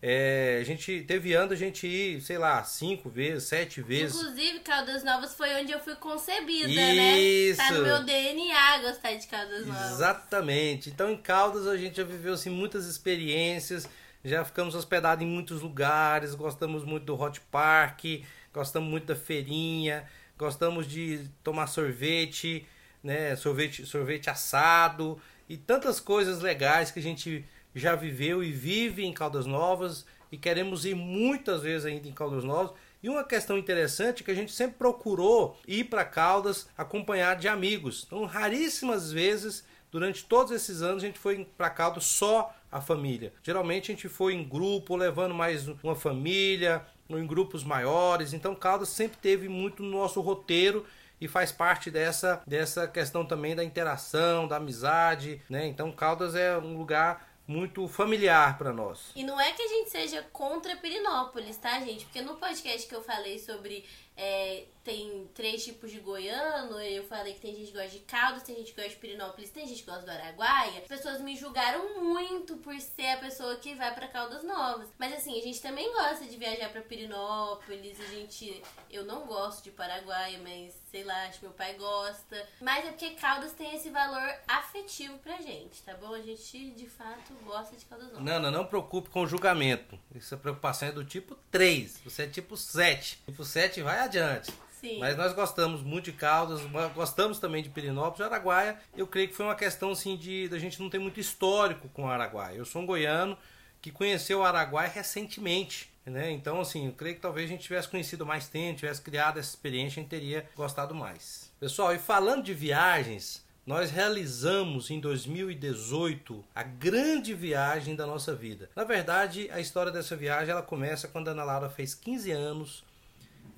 [0.00, 4.16] É, a gente teve ano a gente ir, sei lá, cinco vezes, sete vezes.
[4.16, 7.60] Inclusive, Caldas Novas foi onde eu fui concebida, Isso.
[7.60, 7.68] né?
[7.68, 9.92] Tá no meu DNA gostar de Caldas Novas.
[9.92, 10.88] Exatamente.
[10.90, 13.88] Então em Caldas a gente já viveu assim muitas experiências,
[14.24, 18.04] já ficamos hospedados em muitos lugares, gostamos muito do Hot Park,
[18.52, 20.08] gostamos muito da feirinha,
[20.38, 22.64] gostamos de tomar sorvete,
[23.02, 27.44] né, sorvete, sorvete assado e tantas coisas legais que a gente
[27.78, 32.44] já viveu e vive em Caldas Novas e queremos ir muitas vezes ainda em Caldas
[32.44, 32.72] Novas.
[33.02, 37.48] E uma questão interessante é que a gente sempre procurou ir para Caldas acompanhado de
[37.48, 38.04] amigos.
[38.06, 43.32] Então, raríssimas vezes, durante todos esses anos, a gente foi para Caldas só a família.
[43.42, 48.32] Geralmente a gente foi em grupo, levando mais uma família, em grupos maiores.
[48.32, 50.84] Então, Caldas sempre teve muito no nosso roteiro
[51.20, 55.66] e faz parte dessa, dessa questão também da interação, da amizade, né?
[55.66, 59.10] Então, Caldas é um lugar muito familiar para nós.
[59.16, 62.04] E não é que a gente seja contra Pirinópolis, tá, gente?
[62.04, 63.86] Porque no podcast que eu falei sobre
[64.18, 68.42] é, tem três tipos de goiano, eu falei que tem gente que gosta de Caldas,
[68.42, 70.80] tem gente que gosta de Pirinópolis, tem gente que gosta do Araguaia.
[70.80, 74.88] As pessoas me julgaram muito por ser a pessoa que vai para Caldas Novas.
[74.98, 79.62] Mas assim, a gente também gosta de viajar para Pirinópolis, a gente eu não gosto
[79.62, 82.48] de Paraguaia, mas sei lá, acho que meu pai gosta.
[82.60, 86.14] Mas é porque Caldas tem esse valor afetivo pra gente, tá bom?
[86.14, 88.24] A gente de fato gosta de Caldas Novas.
[88.24, 89.98] Nana, não preocupe com o julgamento.
[90.16, 92.00] Essa preocupação é do tipo 3.
[92.04, 93.22] Você é tipo 7.
[93.26, 94.52] Tipo 7 vai adiante.
[94.80, 94.98] Sim.
[94.98, 96.60] Mas nós gostamos muito de Caldas,
[96.94, 98.78] gostamos também de Pirinópolis, Araguaia.
[98.96, 102.04] Eu creio que foi uma questão assim de da gente não ter muito histórico com
[102.04, 102.56] o Araguaia.
[102.56, 103.36] Eu sou um goiano
[103.82, 105.90] que conheceu o Araguaia recentemente.
[106.06, 106.30] Né?
[106.30, 109.50] Então, assim, eu creio que talvez a gente tivesse conhecido mais tempo, tivesse criado essa
[109.50, 111.52] experiência, a gente teria gostado mais.
[111.60, 118.70] Pessoal, e falando de viagens, nós realizamos em 2018 a grande viagem da nossa vida.
[118.74, 122.87] Na verdade, a história dessa viagem ela começa quando a Ana Laura fez 15 anos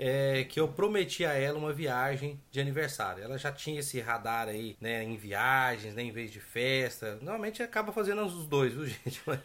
[0.03, 3.23] é, que eu prometi a ela uma viagem de aniversário.
[3.23, 7.17] Ela já tinha esse radar aí, né, em viagens, né, em vez de festa.
[7.17, 9.21] Normalmente acaba fazendo os dois, viu, gente?
[9.27, 9.41] Mas,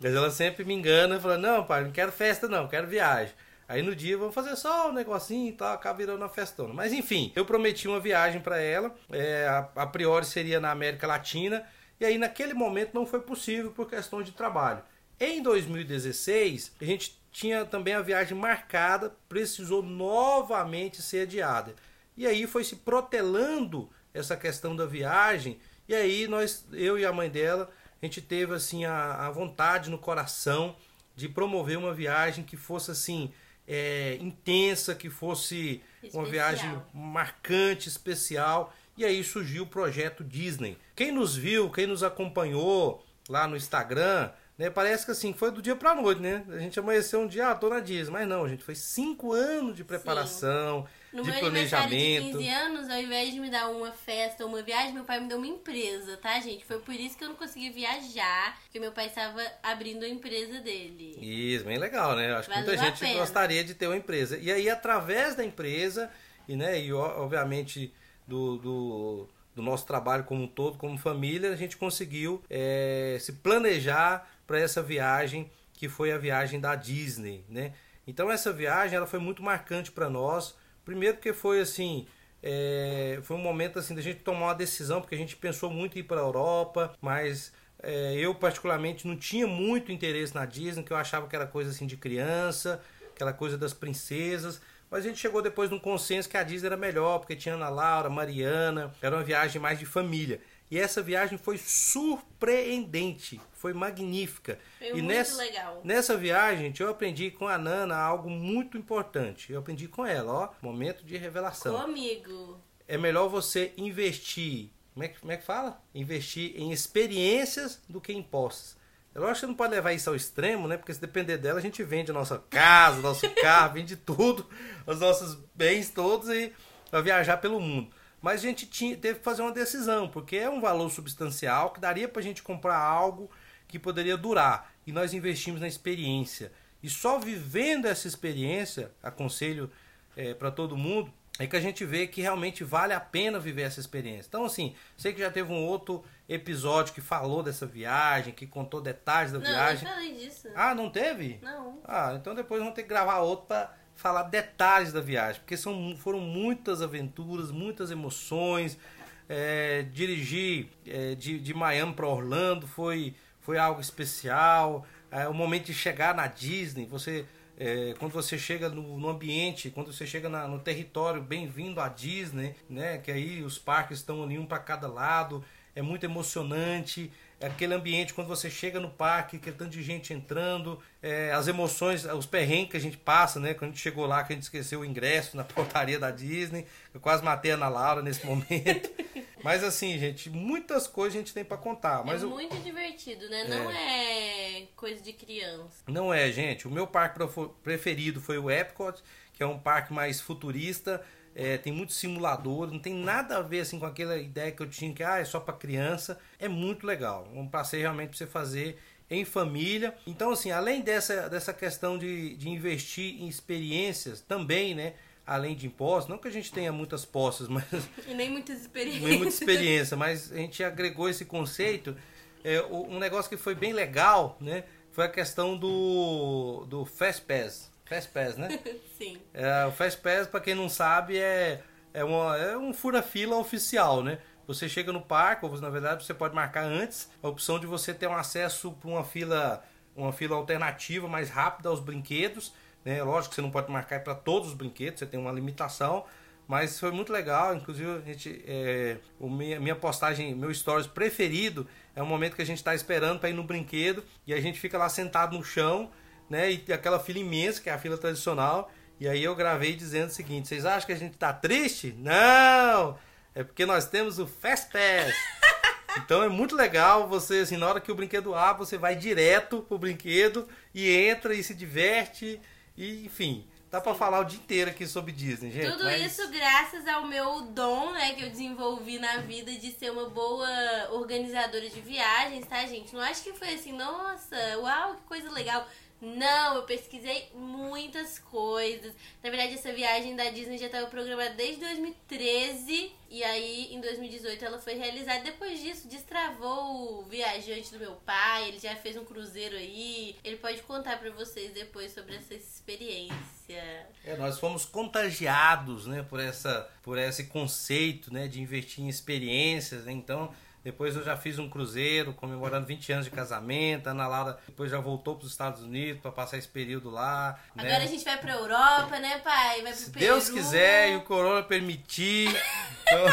[0.00, 3.34] mas ela sempre me engana, falando: Não, pai, não quero festa, não, quero viagem.
[3.68, 6.72] Aí no dia vamos fazer só um negocinho e tal, acaba virando uma festona.
[6.72, 11.06] Mas enfim, eu prometi uma viagem para ela, é, a, a priori seria na América
[11.06, 11.66] Latina,
[12.00, 14.82] e aí naquele momento não foi possível por questão de trabalho.
[15.20, 21.74] Em 2016, a gente tinha também a viagem marcada, precisou novamente ser adiada.
[22.16, 27.12] E aí foi se protelando essa questão da viagem, e aí nós, eu e a
[27.12, 27.68] mãe dela,
[28.00, 30.76] a gente teve assim a, a vontade no coração
[31.16, 33.32] de promover uma viagem que fosse assim
[33.66, 36.22] é, intensa, que fosse especial.
[36.22, 38.72] uma viagem marcante, especial.
[38.96, 40.78] E aí surgiu o projeto Disney.
[40.94, 44.70] Quem nos viu, quem nos acompanhou lá no Instagram, né?
[44.70, 46.44] Parece que assim, foi do dia pra noite, né?
[46.48, 48.12] A gente amanheceu um dia, ah, tô na Disney.
[48.12, 51.92] Mas não, gente, foi cinco anos de preparação, no de meu planejamento.
[51.92, 55.18] de 15 anos, ao invés de me dar uma festa ou uma viagem, meu pai
[55.18, 56.64] me deu uma empresa, tá, gente?
[56.64, 60.60] Foi por isso que eu não consegui viajar, porque meu pai estava abrindo a empresa
[60.60, 61.18] dele.
[61.20, 62.32] Isso, bem legal, né?
[62.34, 64.38] Acho Valeu que muita gente gostaria de ter uma empresa.
[64.38, 66.10] E aí, através da empresa,
[66.48, 67.92] e, né, e obviamente
[68.24, 73.32] do, do, do nosso trabalho como um todo, como família, a gente conseguiu é, se
[73.32, 77.72] planejar para essa viagem que foi a viagem da Disney, né?
[78.06, 80.54] Então essa viagem ela foi muito marcante para nós.
[80.84, 82.06] Primeiro porque foi assim,
[82.42, 85.96] é, foi um momento assim da gente tomar uma decisão porque a gente pensou muito
[85.96, 87.52] em ir para a Europa, mas
[87.82, 91.70] é, eu particularmente não tinha muito interesse na Disney, que eu achava que era coisa
[91.70, 92.80] assim de criança,
[93.14, 94.60] aquela coisa das princesas.
[94.90, 97.68] Mas a gente chegou depois num consenso que a Disney era melhor, porque tinha Ana
[97.68, 100.40] Laura, Mariana, era uma viagem mais de família.
[100.70, 104.58] E essa viagem foi surpreendente, foi magnífica.
[104.78, 105.80] Foi e muito nessa, legal.
[105.82, 109.50] nessa viagem, gente, eu aprendi com a Nana algo muito importante.
[109.50, 111.80] Eu aprendi com ela, ó, momento de revelação.
[111.80, 112.60] Comigo.
[112.86, 115.82] É melhor você investir, como é que, como é que fala?
[115.94, 118.76] Investir em experiências do que em posses.
[119.14, 120.76] É lógico que você não pode levar isso ao extremo, né?
[120.76, 124.46] Porque se depender dela, a gente vende a nossa casa, nosso carro, vende tudo,
[124.86, 126.52] os nossos bens todos e
[126.92, 127.90] vai viajar pelo mundo.
[128.24, 131.78] Mas a gente tinha, teve que fazer uma decisão, porque é um valor substancial que
[131.78, 133.30] daria para a gente comprar algo
[133.74, 134.72] que poderia durar.
[134.86, 136.52] E nós investimos na experiência.
[136.80, 139.70] E só vivendo essa experiência, aconselho
[140.16, 143.62] é, para todo mundo, é que a gente vê que realmente vale a pena viver
[143.62, 144.28] essa experiência.
[144.28, 148.80] Então, assim, sei que já teve um outro episódio que falou dessa viagem, que contou
[148.80, 149.88] detalhes da Não, viagem.
[149.88, 150.48] eu falei disso.
[150.54, 151.40] Ah, não teve?
[151.42, 151.80] Não.
[151.84, 155.96] Ah, então depois vamos ter que gravar outro para falar detalhes da viagem, porque são,
[155.96, 158.78] foram muitas aventuras, muitas emoções.
[159.26, 164.86] É, dirigir é, de, de Miami para Orlando foi, foi algo especial.
[165.10, 167.26] É, o momento de chegar na Disney, você
[167.56, 171.88] é, quando você chega no, no ambiente, quando você chega na- no território, bem-vindo à
[171.88, 172.98] Disney, né?
[172.98, 177.12] Que aí os parques estão ali um para cada lado, é muito emocionante.
[177.40, 181.46] É Aquele ambiente, quando você chega no parque, aquele tanto de gente entrando, é, as
[181.48, 183.52] emoções, os perrengues que a gente passa, né?
[183.54, 186.66] Quando a gente chegou lá, que a gente esqueceu o ingresso na portaria da Disney.
[186.92, 188.90] Eu quase matei a Ana Laura nesse momento.
[189.44, 192.02] Mas assim, gente, muitas coisas a gente tem para contar.
[192.02, 193.44] Mas é o- muito divertido, né?
[193.44, 195.82] Não é coisa de criança.
[195.86, 196.66] Não é, gente.
[196.66, 197.18] O meu parque
[197.62, 199.02] preferido foi o Epcot,
[199.34, 201.04] que é um parque mais futurista.
[201.34, 204.68] é, tem muitos simuladores, não tem nada a ver assim com aquela ideia que eu
[204.70, 206.18] tinha que ah, é só para criança.
[206.38, 207.28] É muito legal.
[207.34, 208.78] Um passeio realmente para você fazer
[209.10, 209.94] em família.
[210.06, 214.94] Então, assim, além dessa, dessa questão de, de investir em experiências, também, né?
[215.26, 217.64] Além de impostos, não que a gente tenha muitas posses, mas
[218.06, 219.02] E nem muitas experiências.
[219.02, 221.96] nem muita experiência, mas a gente agregou esse conceito
[222.44, 224.64] é, um negócio que foi bem legal, né?
[224.92, 227.70] Foi a questão do, do Fast Pass.
[227.84, 228.58] Fast Pass, né?
[228.96, 229.18] Sim.
[229.32, 234.02] É, o Fast Pass, para quem não sabe, é, é, uma, é um fura-fila oficial,
[234.02, 234.18] né?
[234.46, 237.94] Você chega no parque, ou na verdade você pode marcar antes a opção de você
[237.94, 239.64] ter um acesso para uma fila,
[239.96, 242.52] uma fila alternativa mais rápida aos brinquedos.
[242.84, 243.02] Né?
[243.02, 246.04] Lógico que você não pode marcar para todos os brinquedos, você tem uma limitação,
[246.46, 247.54] mas foi muito legal.
[247.54, 251.66] Inclusive, a gente, é, o minha, minha postagem, meu stories preferido
[251.96, 254.60] é o momento que a gente está esperando para ir no brinquedo e a gente
[254.60, 255.90] fica lá sentado no chão,
[256.34, 256.50] né?
[256.50, 258.70] E aquela fila imensa, que é a fila tradicional.
[258.98, 261.94] E aí eu gravei dizendo o seguinte: vocês acham que a gente está triste?
[261.96, 262.98] Não!
[263.34, 265.14] É porque nós temos o Fast Pass.
[265.96, 269.62] Então é muito legal você, assim, na hora que o brinquedo abre, você vai direto
[269.62, 272.40] pro brinquedo e entra e se diverte.
[272.76, 275.70] E, enfim, dá para falar o dia inteiro aqui sobre Disney, gente.
[275.70, 276.02] Tudo mas...
[276.02, 280.48] isso graças ao meu dom, né, que eu desenvolvi na vida de ser uma boa
[280.90, 282.92] organizadora de viagens, tá, gente?
[282.92, 285.64] Não acho que foi assim, nossa, uau, que coisa legal.
[286.00, 288.92] Não, eu pesquisei muitas coisas.
[289.22, 292.92] Na verdade, essa viagem da Disney já estava programada desde 2013.
[293.08, 295.22] E aí, em 2018, ela foi realizada.
[295.22, 298.48] Depois disso, destravou o viajante do meu pai.
[298.48, 300.16] Ele já fez um cruzeiro aí.
[300.22, 303.88] Ele pode contar para vocês depois sobre essa experiência.
[304.04, 309.84] É, nós fomos contagiados, né, por essa, por esse conceito, né, de investir em experiências.
[309.84, 309.92] Né?
[309.92, 313.86] Então, depois eu já fiz um cruzeiro comemorando 20 anos de casamento.
[313.86, 317.38] A Ana Laura depois já voltou para os Estados Unidos para passar esse período lá.
[317.54, 317.64] Né?
[317.64, 319.62] Agora a gente vai para Europa, né, pai?
[319.62, 320.06] Vai pro Se Peru.
[320.06, 322.34] Deus quiser e o corona permitir.
[322.86, 323.06] Então,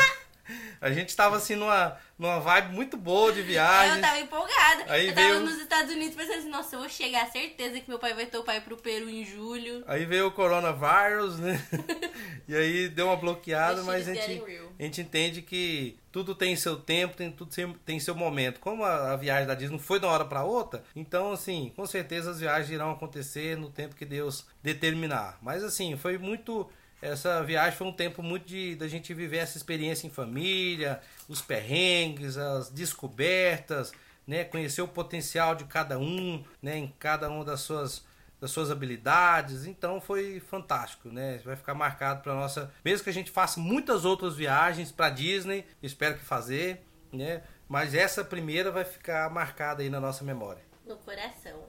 [0.80, 3.96] a gente estava assim numa numa vibe muito boa de viagem.
[3.96, 4.86] Eu tava empolgada.
[4.88, 5.40] Aí eu tava veio...
[5.40, 8.62] nos Estados Unidos pensando assim, nossa, eu vou chegar, certeza que meu pai vai topar
[8.62, 9.84] pro Peru em julho.
[9.88, 11.60] Aí veio o coronavírus, né?
[12.48, 14.44] e aí deu uma bloqueada, mas a gente,
[14.80, 17.52] a gente entende que tudo tem seu tempo, tem tudo
[17.84, 18.60] tem seu momento.
[18.60, 21.74] Como a, a viagem da Disney não foi de uma hora para outra, então assim,
[21.76, 25.40] com certeza as viagens irão acontecer no tempo que Deus determinar.
[25.42, 26.70] Mas assim, foi muito
[27.02, 31.42] essa viagem foi um tempo muito de da gente viver essa experiência em família, os
[31.42, 33.92] perrengues, as descobertas,
[34.28, 38.10] né, conhecer o potencial de cada um, né, em cada uma das suas
[38.40, 39.68] das suas habilidades.
[39.68, 41.40] Então foi fantástico, né?
[41.46, 45.64] Vai ficar marcado para nossa, mesmo que a gente faça muitas outras viagens para Disney,
[45.82, 46.84] espero que fazer,
[47.14, 47.44] né?
[47.70, 50.64] Mas essa primeira vai ficar marcada aí na nossa memória.
[50.88, 51.68] No coração.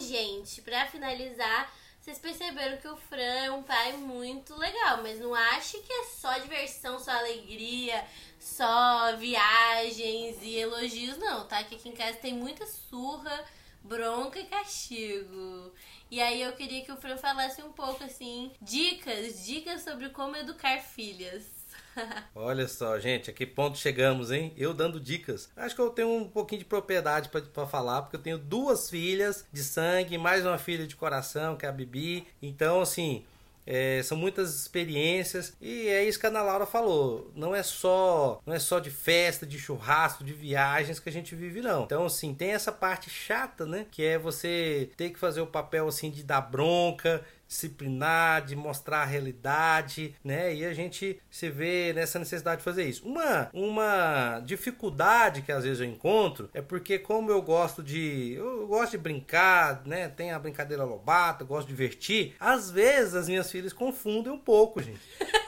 [0.00, 5.34] Gente, para finalizar, vocês perceberam que o Fran é um pai muito legal, mas não
[5.34, 8.06] ache que é só diversão, só alegria,
[8.38, 11.64] só viagens e elogios, não, tá?
[11.64, 13.44] Que aqui em casa tem muita surra,
[13.82, 15.72] bronca e castigo.
[16.10, 20.36] E aí eu queria que o Fran falasse um pouco assim, dicas, dicas sobre como
[20.36, 21.55] educar filhas.
[22.34, 24.52] Olha só, gente, a que ponto chegamos, hein?
[24.56, 25.50] Eu dando dicas.
[25.56, 29.44] Acho que eu tenho um pouquinho de propriedade para falar, porque eu tenho duas filhas
[29.52, 32.26] de sangue, mais uma filha de coração, que é a Bibi.
[32.42, 33.24] Então, assim,
[33.66, 37.32] é, são muitas experiências e é isso que a Ana Laura falou.
[37.34, 41.34] Não é só, não é só de festa, de churrasco, de viagens que a gente
[41.34, 41.82] vive não.
[41.82, 43.86] Então assim tem essa parte chata, né?
[43.90, 49.02] Que é você ter que fazer o papel assim de dar bronca, disciplinar, de mostrar
[49.02, 50.54] a realidade, né?
[50.54, 53.06] E a gente se vê nessa necessidade de fazer isso.
[53.06, 58.66] Uma, uma dificuldade que às vezes eu encontro é porque como eu gosto de eu
[58.66, 60.08] gosto de brincar, né?
[60.08, 62.34] Tem a brincadeira lobata, gosto de divertir.
[62.40, 65.00] Às vezes as minhas filhas confundem um pouco, gente.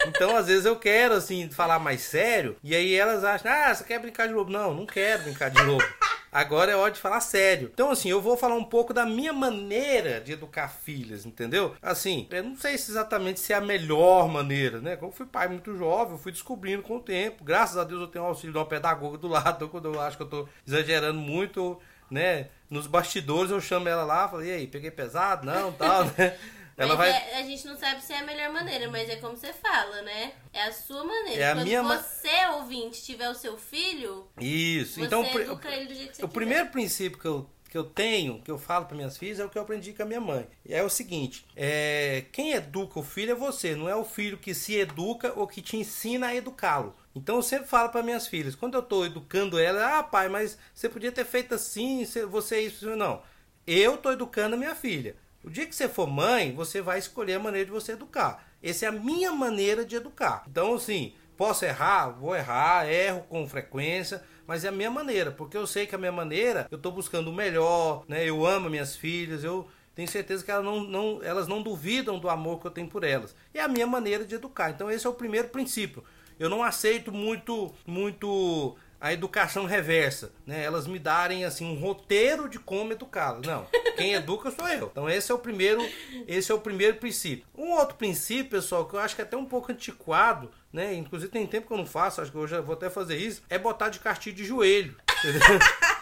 [0.07, 3.85] Então às vezes eu quero assim falar mais sério e aí elas acham: "Ah, você
[3.85, 5.85] quer brincar de lobo?" Não, não quero brincar de lobo.
[6.31, 7.71] Agora é hora de falar sério.
[7.73, 11.75] Então, assim, eu vou falar um pouco da minha maneira de educar filhas, entendeu?
[11.83, 14.97] Assim, eu não sei se exatamente se é a melhor maneira, né?
[14.97, 17.45] Como eu fui pai muito jovem, eu fui descobrindo com o tempo.
[17.45, 19.69] Graças a Deus eu tenho um auxílio de uma pedagoga do lado.
[19.69, 21.79] Quando eu acho que eu tô exagerando muito,
[22.11, 22.49] né?
[22.69, 25.47] Nos bastidores eu chamo ela lá, falei, e aí, peguei pesado?
[25.47, 26.37] Não, tal, né?
[26.79, 27.11] Ela vai...
[27.11, 30.01] É, a gente não sabe se é a melhor maneira, mas é como você fala,
[30.03, 30.33] né?
[30.53, 31.43] É a sua maneira.
[31.43, 34.95] É a Quando minha você, ouvinte, tiver o seu filho, Isso.
[34.95, 36.35] Você então, educa ele do jeito que você o quiser.
[36.41, 39.49] primeiro princípio que eu que eu tenho, que eu falo para minhas filhas, é o
[39.51, 40.49] que eu aprendi com a minha mãe.
[40.67, 44.55] É o seguinte: é, quem educa o filho é você, não é o filho que
[44.55, 46.97] se educa ou que te ensina a educá-lo.
[47.15, 50.57] Então eu sempre falo para minhas filhas, quando eu estou educando ela, ah, pai, mas
[50.73, 53.23] você podia ter feito assim, você é isso, não.
[53.67, 55.17] Eu estou educando a minha filha.
[55.45, 58.47] O dia que você for mãe, você vai escolher a maneira de você educar.
[58.63, 60.45] Essa é a minha maneira de educar.
[60.49, 62.11] Então, assim, posso errar?
[62.11, 65.99] Vou errar, erro com frequência, mas é a minha maneira, porque eu sei que a
[65.99, 68.25] minha maneira, eu estou buscando o melhor, né?
[68.25, 72.29] Eu amo minhas filhas, eu tenho certeza que elas não, não, elas não duvidam do
[72.29, 73.35] amor que eu tenho por elas.
[73.53, 74.71] É a minha maneira de educar.
[74.71, 76.03] Então esse é o primeiro princípio.
[76.39, 80.65] Eu não aceito muito, muito a educação reversa, né?
[80.65, 83.47] Elas me darem assim um roteiro de como educá-las.
[83.47, 84.89] Não, quem educa sou eu.
[84.91, 85.81] Então esse é o primeiro,
[86.27, 87.47] esse é o primeiro princípio.
[87.57, 90.95] Um outro princípio, pessoal, que eu acho que é até um pouco antiquado, né?
[90.95, 93.59] Inclusive tem tempo que eu não faço, acho que eu vou até fazer isso, é
[93.59, 94.97] botar de castigo de joelho.
[95.19, 95.59] Entendeu?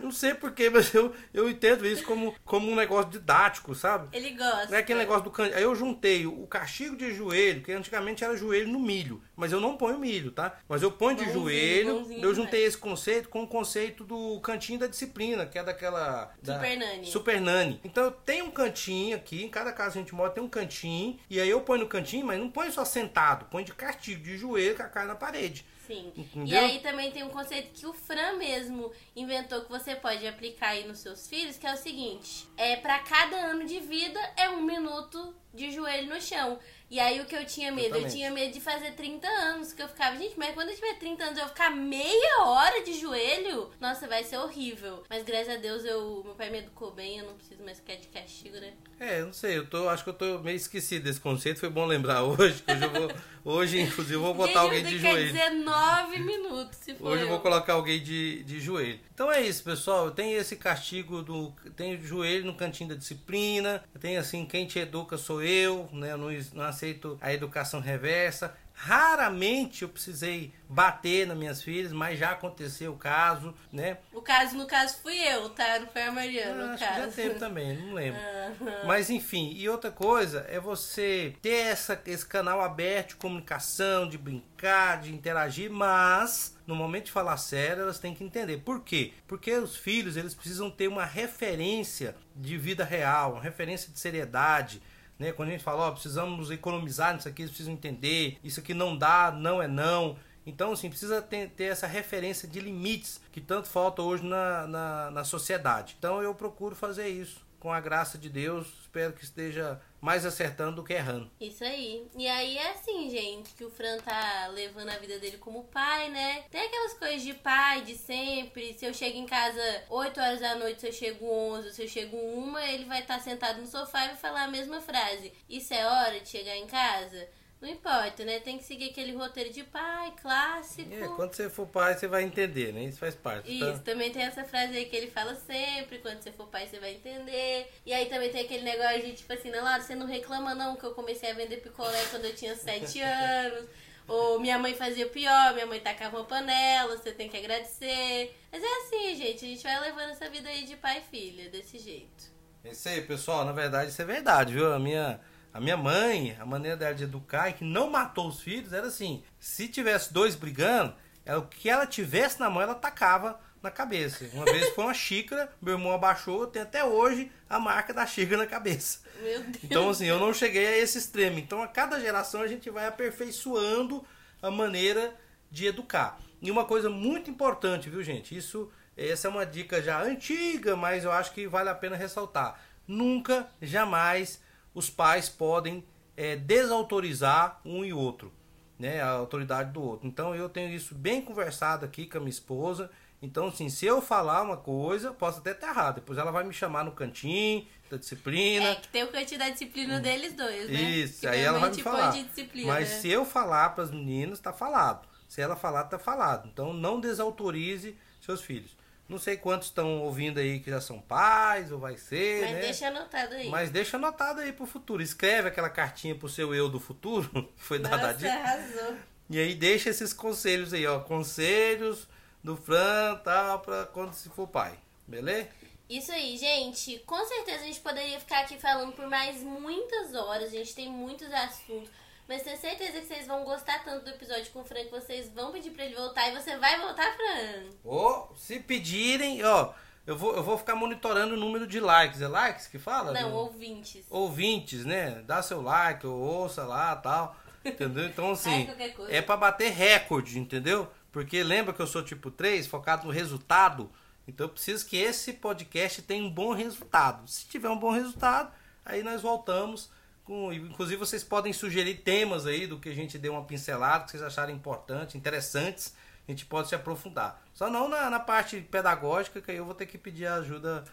[0.00, 4.08] Não sei porquê, mas eu, eu entendo isso como, como um negócio didático, sabe?
[4.16, 4.68] Ele gosta.
[4.68, 5.44] Não é aquele negócio do can...
[5.44, 9.22] Aí eu juntei o castigo de joelho, que antigamente era joelho no milho.
[9.36, 10.58] Mas eu não ponho milho, tá?
[10.68, 12.00] Mas eu ponho de Bonzinho, joelho.
[12.00, 16.32] bonzinho eu juntei esse conceito com o conceito do cantinho da disciplina, que é daquela.
[16.42, 16.54] Da...
[16.54, 17.06] Super Nani.
[17.06, 17.80] Super Nani.
[17.84, 21.18] Então eu tenho um cantinho aqui, em cada casa a gente mora tem um cantinho.
[21.28, 24.36] E aí eu ponho no cantinho, mas não ponho só sentado, põe de castigo, de
[24.36, 25.64] joelho com a cara na parede.
[25.92, 26.12] Sim.
[26.16, 26.60] E Entendeu?
[26.60, 30.86] aí também tem um conceito que o Fran mesmo inventou que você pode aplicar aí
[30.86, 34.62] nos seus filhos, que é o seguinte: é para cada ano de vida é um
[34.62, 36.58] minuto de joelho no chão.
[36.90, 37.94] E aí o que eu tinha medo?
[37.94, 38.14] Eu Exatamente.
[38.14, 41.24] tinha medo de fazer 30 anos, que eu ficava, gente, mas quando eu tiver 30
[41.24, 45.02] anos eu ficar meia hora de joelho, nossa, vai ser horrível.
[45.08, 47.96] Mas graças a Deus eu, meu pai me educou bem, eu não preciso mais ficar
[47.96, 48.74] de castigo, né?
[49.02, 51.84] É, não sei, eu tô, acho que eu tô meio esquecido desse conceito, foi bom
[51.86, 53.10] lembrar hoje, que hoje eu vou,
[53.44, 55.32] hoje inclusive eu vou botar gente, alguém de joelho.
[55.32, 57.32] 19 minutos, se for Hoje eu eu.
[57.32, 59.00] vou colocar alguém de, de joelho.
[59.12, 60.12] Então é isso, pessoal.
[60.12, 61.52] Tem esse castigo do.
[61.76, 63.82] Tem o joelho no cantinho da disciplina.
[64.00, 66.12] Tem assim, quem te educa sou eu, né?
[66.12, 68.54] Eu não, não aceito a educação reversa.
[68.74, 73.98] Raramente eu precisei bater nas minhas filhas, mas já aconteceu o caso, né?
[74.12, 75.78] O caso, no caso, fui eu, tá?
[75.78, 77.16] Não foi a Mariana, Ah, acho que já caso.
[77.16, 78.20] teve também, não lembro.
[78.20, 78.86] Aham.
[78.86, 84.16] Mas enfim, e outra coisa é você ter essa, esse canal aberto de comunicação, de
[84.18, 88.58] brincar, de interagir, mas no momento de falar sério, elas têm que entender.
[88.58, 89.12] Por quê?
[89.26, 94.80] Porque os filhos, eles precisam ter uma referência de vida real, uma referência de seriedade.
[95.18, 95.32] Né?
[95.32, 99.30] Quando a gente fala, ó, precisamos economizar nisso aqui, precisam entender, isso aqui não dá,
[99.30, 100.16] não é não.
[100.44, 105.10] Então, assim, precisa ter, ter essa referência de limites que tanto falta hoje na, na,
[105.10, 105.94] na sociedade.
[105.98, 108.66] Então, eu procuro fazer isso com a graça de Deus.
[108.82, 111.30] Espero que esteja mais acertando do que errando.
[111.40, 112.04] Isso aí.
[112.18, 116.10] E aí é assim, gente, que o Fran tá levando a vida dele como pai,
[116.10, 116.42] né?
[116.50, 118.74] Tem aquelas coisas de pai, de sempre.
[118.74, 121.88] Se eu chego em casa 8 horas da noite, se eu chego 11, se eu
[121.88, 125.32] chego 1, ele vai estar sentado no sofá e vai falar a mesma frase.
[125.48, 127.28] Isso é hora de chegar em casa?
[127.62, 128.40] Não importa, né?
[128.40, 130.92] Tem que seguir aquele roteiro de pai, clássico.
[130.92, 132.82] É, quando você for pai, você vai entender, né?
[132.82, 133.56] Isso faz parte.
[133.56, 133.70] tá?
[133.70, 136.80] Isso, também tem essa frase aí que ele fala sempre, quando você for pai você
[136.80, 137.72] vai entender.
[137.86, 140.74] E aí também tem aquele negócio de tipo assim, não, Laura, você não reclama não
[140.74, 143.68] que eu comecei a vender picolé quando eu tinha 7 anos.
[144.08, 148.36] Ou minha mãe fazia pior, minha mãe tacava uma panela, você tem que agradecer.
[148.50, 151.48] Mas é assim, gente, a gente vai levando essa vida aí de pai e filha,
[151.48, 152.24] desse jeito.
[152.64, 154.72] É Isso aí, pessoal, na verdade isso é verdade, viu?
[154.72, 155.20] A minha,
[155.52, 158.86] a minha mãe, a maneira dela de educar e que não matou os filhos era
[158.86, 160.94] assim: se tivesse dois brigando,
[161.24, 164.28] ela, o que ela tivesse na mão, ela tacava na cabeça.
[164.32, 168.38] Uma vez foi uma xícara, meu irmão abaixou, tem até hoje a marca da xícara
[168.38, 169.00] na cabeça.
[169.22, 169.58] Meu Deus.
[169.62, 171.38] Então, assim, eu não cheguei a esse extremo.
[171.38, 174.04] Então, a cada geração a gente vai aperfeiçoando
[174.42, 175.14] a maneira
[175.50, 176.18] de educar.
[176.40, 178.36] E uma coisa muito importante, viu, gente?
[178.36, 182.60] Isso, essa é uma dica já antiga, mas eu acho que vale a pena ressaltar.
[182.88, 184.40] Nunca, jamais,
[184.74, 185.84] os pais podem
[186.16, 188.32] é, desautorizar um e outro,
[188.78, 189.00] né?
[189.00, 190.06] A autoridade do outro.
[190.06, 192.90] Então, eu tenho isso bem conversado aqui com a minha esposa.
[193.20, 195.96] Então, assim, se eu falar uma coisa, posso até estar errado.
[195.96, 198.66] Depois ela vai me chamar no cantinho da disciplina.
[198.70, 200.80] É que tem o cantinho da disciplina deles dois, né?
[200.80, 202.10] Isso, Que aí ela vai me falar.
[202.10, 202.72] põe de disciplina.
[202.72, 205.06] Mas se eu falar para as meninas, tá falado.
[205.28, 206.48] Se ela falar, tá falado.
[206.52, 208.76] Então não desautorize seus filhos.
[209.12, 212.60] Não sei quantos estão ouvindo aí que já são pais ou vai ser, Mas né?
[212.60, 213.48] deixa anotado aí.
[213.50, 215.02] Mas deixa anotado aí pro futuro.
[215.02, 218.32] Escreve aquela cartinha pro seu eu do futuro, que foi dada a dica.
[218.32, 218.96] arrasou.
[219.28, 221.00] E aí deixa esses conselhos aí, ó.
[221.00, 222.08] Conselhos
[222.42, 224.78] do Fran, tal, pra quando se for pai.
[225.06, 225.48] Beleza?
[225.90, 226.98] Isso aí, gente.
[227.00, 230.44] Com certeza a gente poderia ficar aqui falando por mais muitas horas.
[230.48, 231.90] A gente tem muitos assuntos.
[232.28, 235.28] Mas tenho certeza que vocês vão gostar tanto do episódio com o Fran que vocês
[235.30, 237.64] vão pedir pra ele voltar e você vai voltar, Fran.
[237.84, 239.72] Ou se pedirem, ó,
[240.06, 242.22] eu vou, eu vou ficar monitorando o número de likes.
[242.22, 243.12] É likes que fala?
[243.12, 244.04] Não, Do- ouvintes.
[244.08, 245.22] ouvintes, né?
[245.26, 247.36] Dá seu like, ou ouça lá tal.
[247.64, 248.06] Entendeu?
[248.06, 248.68] Então, assim,
[249.08, 250.90] é pra bater recorde, entendeu?
[251.12, 253.88] Porque lembra que eu sou tipo 3, focado no resultado?
[254.26, 257.28] Então eu preciso que esse podcast tenha um bom resultado.
[257.28, 258.50] Se tiver um bom resultado,
[258.84, 259.90] aí nós voltamos.
[260.24, 264.12] Com, inclusive vocês podem sugerir temas aí do que a gente deu uma pincelada, que
[264.12, 265.94] vocês acharem importantes, interessantes.
[266.26, 267.42] A gente pode se aprofundar.
[267.52, 270.84] Só não na, na parte pedagógica, que aí eu vou ter que pedir ajuda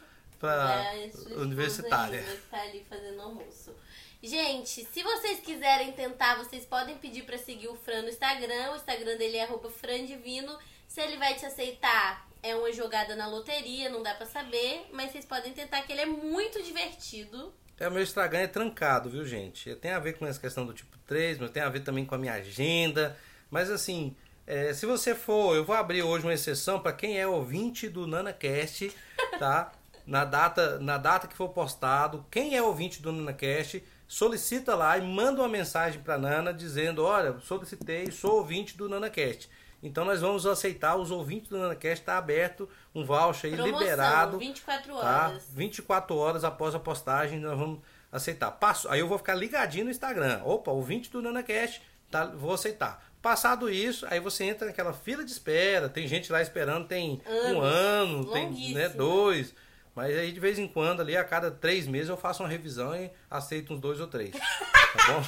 [1.06, 2.24] esposa universitária.
[2.24, 3.76] que tá ali fazendo almoço.
[4.22, 8.72] Gente, se vocês quiserem tentar, vocês podem pedir pra seguir o Fran no Instagram.
[8.72, 10.58] O Instagram dele é frandivino.
[10.88, 14.88] Se ele vai te aceitar, é uma jogada na loteria, não dá pra saber.
[14.92, 17.54] Mas vocês podem tentar, que ele é muito divertido.
[17.80, 19.74] É, o meu Instagram é trancado, viu, gente?
[19.76, 22.14] Tem a ver com essa questão do tipo 3, mas tem a ver também com
[22.14, 23.18] a minha agenda.
[23.50, 24.16] Mas assim,
[24.46, 28.06] é, se você for, eu vou abrir hoje uma exceção para quem é ouvinte do
[28.06, 28.92] NanaCast,
[29.40, 29.72] tá?
[30.06, 35.04] Na data, na data que for postado, quem é ouvinte do NanaCast, solicita lá e
[35.04, 39.48] manda uma mensagem para Nana dizendo: Olha, solicitei, sou ouvinte do NanaCast.
[39.82, 44.38] Então nós vamos aceitar os ouvintes do NanaCast, está aberto um voucher aí Promoção, liberado.
[44.40, 45.28] 24 Tá?
[45.28, 45.44] horas.
[45.54, 47.80] 24 horas após a postagem, nós vamos
[48.12, 48.52] aceitar.
[48.52, 50.42] Passo, aí eu vou ficar ligadinho no Instagram.
[50.44, 53.08] Opa, ouvinte do NanaCast, tá, vou aceitar.
[53.22, 55.90] Passado isso, aí você entra naquela fila de espera.
[55.90, 57.64] Tem gente lá esperando, tem um Anos.
[57.64, 59.54] ano, tem né, dois.
[59.96, 62.96] Mas aí de vez em quando, ali, a cada três meses, eu faço uma revisão
[62.96, 64.32] e aceito uns dois ou três.
[64.90, 65.24] Tá bom?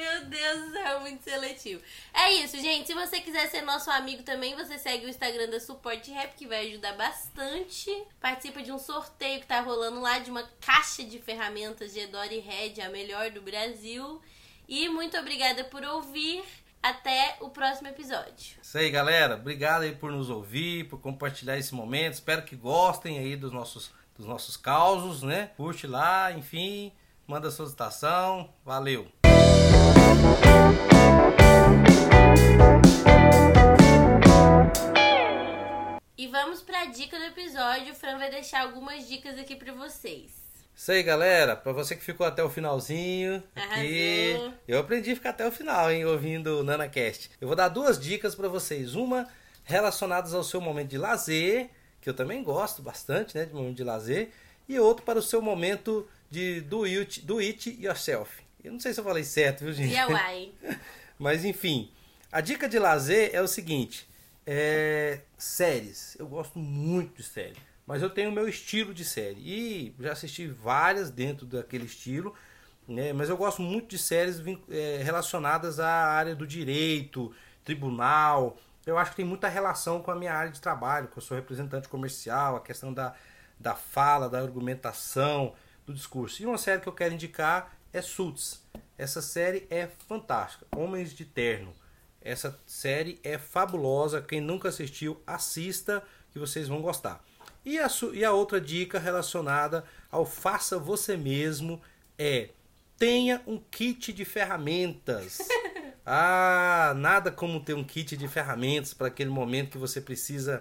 [0.00, 1.82] Meu Deus do céu, muito seletivo.
[2.14, 2.86] É isso, gente.
[2.86, 6.46] Se você quiser ser nosso amigo também, você segue o Instagram da Suporte Rap, que
[6.46, 7.90] vai ajudar bastante.
[8.18, 12.38] Participa de um sorteio que tá rolando lá de uma caixa de ferramentas de Edori
[12.38, 14.22] Red, a melhor do Brasil.
[14.66, 16.42] E muito obrigada por ouvir.
[16.82, 18.56] Até o próximo episódio.
[18.62, 19.34] Isso aí, galera.
[19.34, 22.14] Obrigado aí por nos ouvir, por compartilhar esse momento.
[22.14, 25.50] Espero que gostem aí dos nossos, dos nossos causos, né?
[25.58, 26.90] Curte lá, enfim,
[27.26, 28.48] manda solicitação.
[28.64, 29.19] Valeu!
[36.16, 37.92] E vamos pra dica do episódio.
[37.92, 40.40] O Fran vai deixar algumas dicas aqui pra vocês.
[40.74, 41.56] Isso aí, galera.
[41.56, 44.34] Pra você que ficou até o finalzinho aqui,
[44.66, 47.30] eu aprendi a ficar até o final, hein, ouvindo o NanaCast.
[47.40, 48.94] Eu vou dar duas dicas pra vocês.
[48.94, 49.28] Uma
[49.64, 51.70] relacionadas ao seu momento de lazer,
[52.00, 54.30] que eu também gosto bastante, né, de momento de lazer,
[54.68, 58.42] e outro para o seu momento de do it, do it yourself.
[58.62, 59.94] Eu não sei se eu falei certo, viu, gente?
[59.94, 60.52] DIY.
[61.18, 61.90] Mas enfim,
[62.32, 64.08] a dica de lazer é o seguinte:
[64.46, 66.16] é, séries.
[66.18, 67.56] Eu gosto muito de série,
[67.86, 72.34] mas eu tenho o meu estilo de série e já assisti várias dentro daquele estilo.
[72.86, 73.12] Né?
[73.12, 77.32] Mas eu gosto muito de séries é, relacionadas à área do direito,
[77.64, 78.56] tribunal.
[78.84, 81.36] Eu acho que tem muita relação com a minha área de trabalho, que eu sou
[81.36, 83.14] representante comercial, a questão da,
[83.58, 85.54] da fala, da argumentação,
[85.86, 86.42] do discurso.
[86.42, 88.62] E uma série que eu quero indicar é Suits.
[88.96, 90.66] Essa série é fantástica.
[90.76, 91.72] Homens de Terno.
[92.20, 94.20] Essa série é fabulosa.
[94.20, 96.02] Quem nunca assistiu, assista
[96.32, 97.24] que vocês vão gostar.
[97.64, 101.80] E a, e a outra dica relacionada ao faça você mesmo
[102.18, 102.50] é
[102.98, 105.38] tenha um kit de ferramentas.
[106.12, 110.60] Ah, nada como ter um kit de ferramentas para aquele momento que você precisa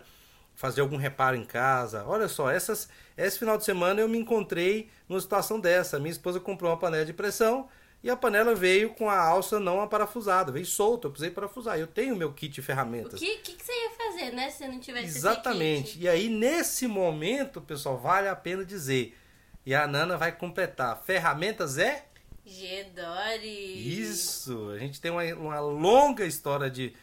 [0.53, 2.03] fazer algum reparo em casa.
[2.05, 2.87] Olha só, essas,
[3.17, 5.97] esse final de semana eu me encontrei numa situação dessa.
[5.97, 7.67] Minha esposa comprou uma panela de pressão
[8.03, 11.77] e a panela veio com a alça não aparafusada, veio solta, eu precisei parafusar.
[11.77, 13.19] Eu tenho meu kit de O ferramentas.
[13.19, 14.49] que, que, que você ia fazer, né?
[14.49, 15.99] Se não tivesse esse Exatamente.
[15.99, 19.17] E aí, nesse momento, pessoal, vale a pena dizer.
[19.65, 21.01] E a Nana vai completar.
[21.05, 22.05] Ferramentas é
[22.45, 23.99] Gedori.
[24.01, 24.69] isso.
[24.71, 26.93] A gente tem uma, uma longa história de,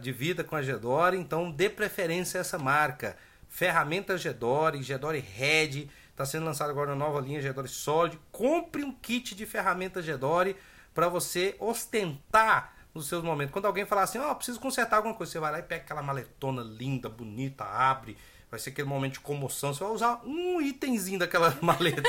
[0.00, 3.16] de vida com a Gedore, então dê preferência a essa marca.
[3.48, 5.88] Ferramentas Gedore, Gedore Red,
[6.20, 8.18] está sendo lançado agora uma nova linha Gedore Solid.
[8.30, 10.54] Compre um kit de ferramentas Gedore
[10.92, 13.52] para você ostentar nos seus momentos.
[13.52, 16.02] Quando alguém falar assim, ó, preciso consertar alguma coisa, você vai lá e pega aquela
[16.02, 18.18] maletona linda, bonita, abre.
[18.50, 19.72] Vai ser aquele momento de comoção.
[19.72, 22.02] Você vai usar um itemzinho daquela maleta.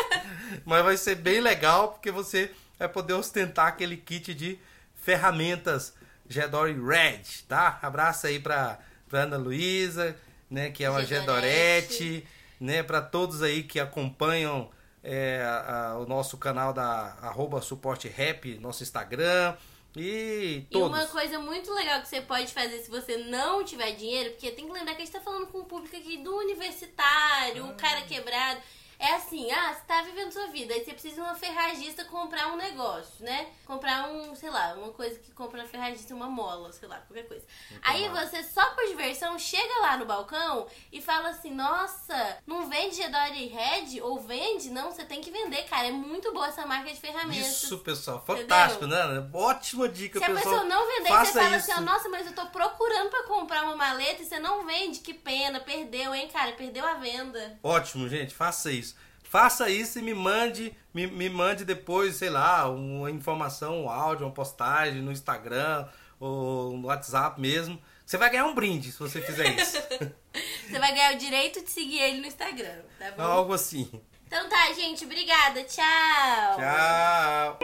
[0.66, 4.60] Mas vai ser bem legal porque você vai poder ostentar aquele kit de
[4.96, 5.94] ferramentas
[6.28, 7.80] Gedore Red, tá?
[7.82, 10.18] Abraço aí pra, pra Ana Luísa,
[10.50, 11.94] né, que é uma Gedorete.
[11.94, 12.28] Gedorete,
[12.62, 14.70] né, para todos aí que acompanham
[15.04, 19.56] é, a- a- o nosso canal da arroba suporte rap, nosso Instagram
[19.96, 20.88] e E todos.
[20.96, 24.68] uma coisa muito legal que você pode fazer se você não tiver dinheiro, porque tem
[24.68, 28.02] que lembrar que a gente tá falando com um público aqui do universitário, o cara
[28.04, 28.62] quebrado.
[29.02, 32.54] É assim, ah, você tá vivendo sua vida, aí você precisa de uma ferragista comprar
[32.54, 33.48] um negócio, né?
[33.66, 37.28] Comprar um, sei lá, uma coisa que compra na ferragista, uma mola, sei lá, qualquer
[37.28, 37.44] coisa.
[37.82, 38.16] aí bom.
[38.16, 43.48] você, só por diversão, chega lá no balcão e fala assim, nossa, não vende Gedori
[43.48, 44.00] Red?
[44.02, 44.70] Ou vende?
[44.70, 45.88] Não, você tem que vender, cara.
[45.88, 47.64] É muito boa essa marca de ferramentas.
[47.64, 49.00] Isso, pessoal, fantástico, né?
[49.34, 50.44] Ótima dica, Se a pessoal.
[50.44, 51.72] pessoa não vender, você fala isso.
[51.72, 55.00] assim, ó, nossa, mas eu tô procurando pra comprar uma maleta e você não vende,
[55.00, 57.58] que pena, perdeu, hein, cara, perdeu a venda.
[57.64, 58.91] Ótimo, gente, faça isso.
[59.32, 64.26] Faça isso e me mande, me, me mande depois, sei lá, uma informação, um áudio,
[64.26, 65.88] uma postagem no Instagram
[66.20, 67.82] ou no WhatsApp mesmo.
[68.06, 69.78] Você vai ganhar um brinde se você fizer isso.
[70.68, 73.24] Você vai ganhar o direito de seguir ele no Instagram, tá bom?
[73.24, 73.90] Algo assim.
[74.28, 75.06] Então tá, gente.
[75.06, 75.64] Obrigada.
[75.64, 76.58] Tchau.
[76.58, 77.60] Tchau.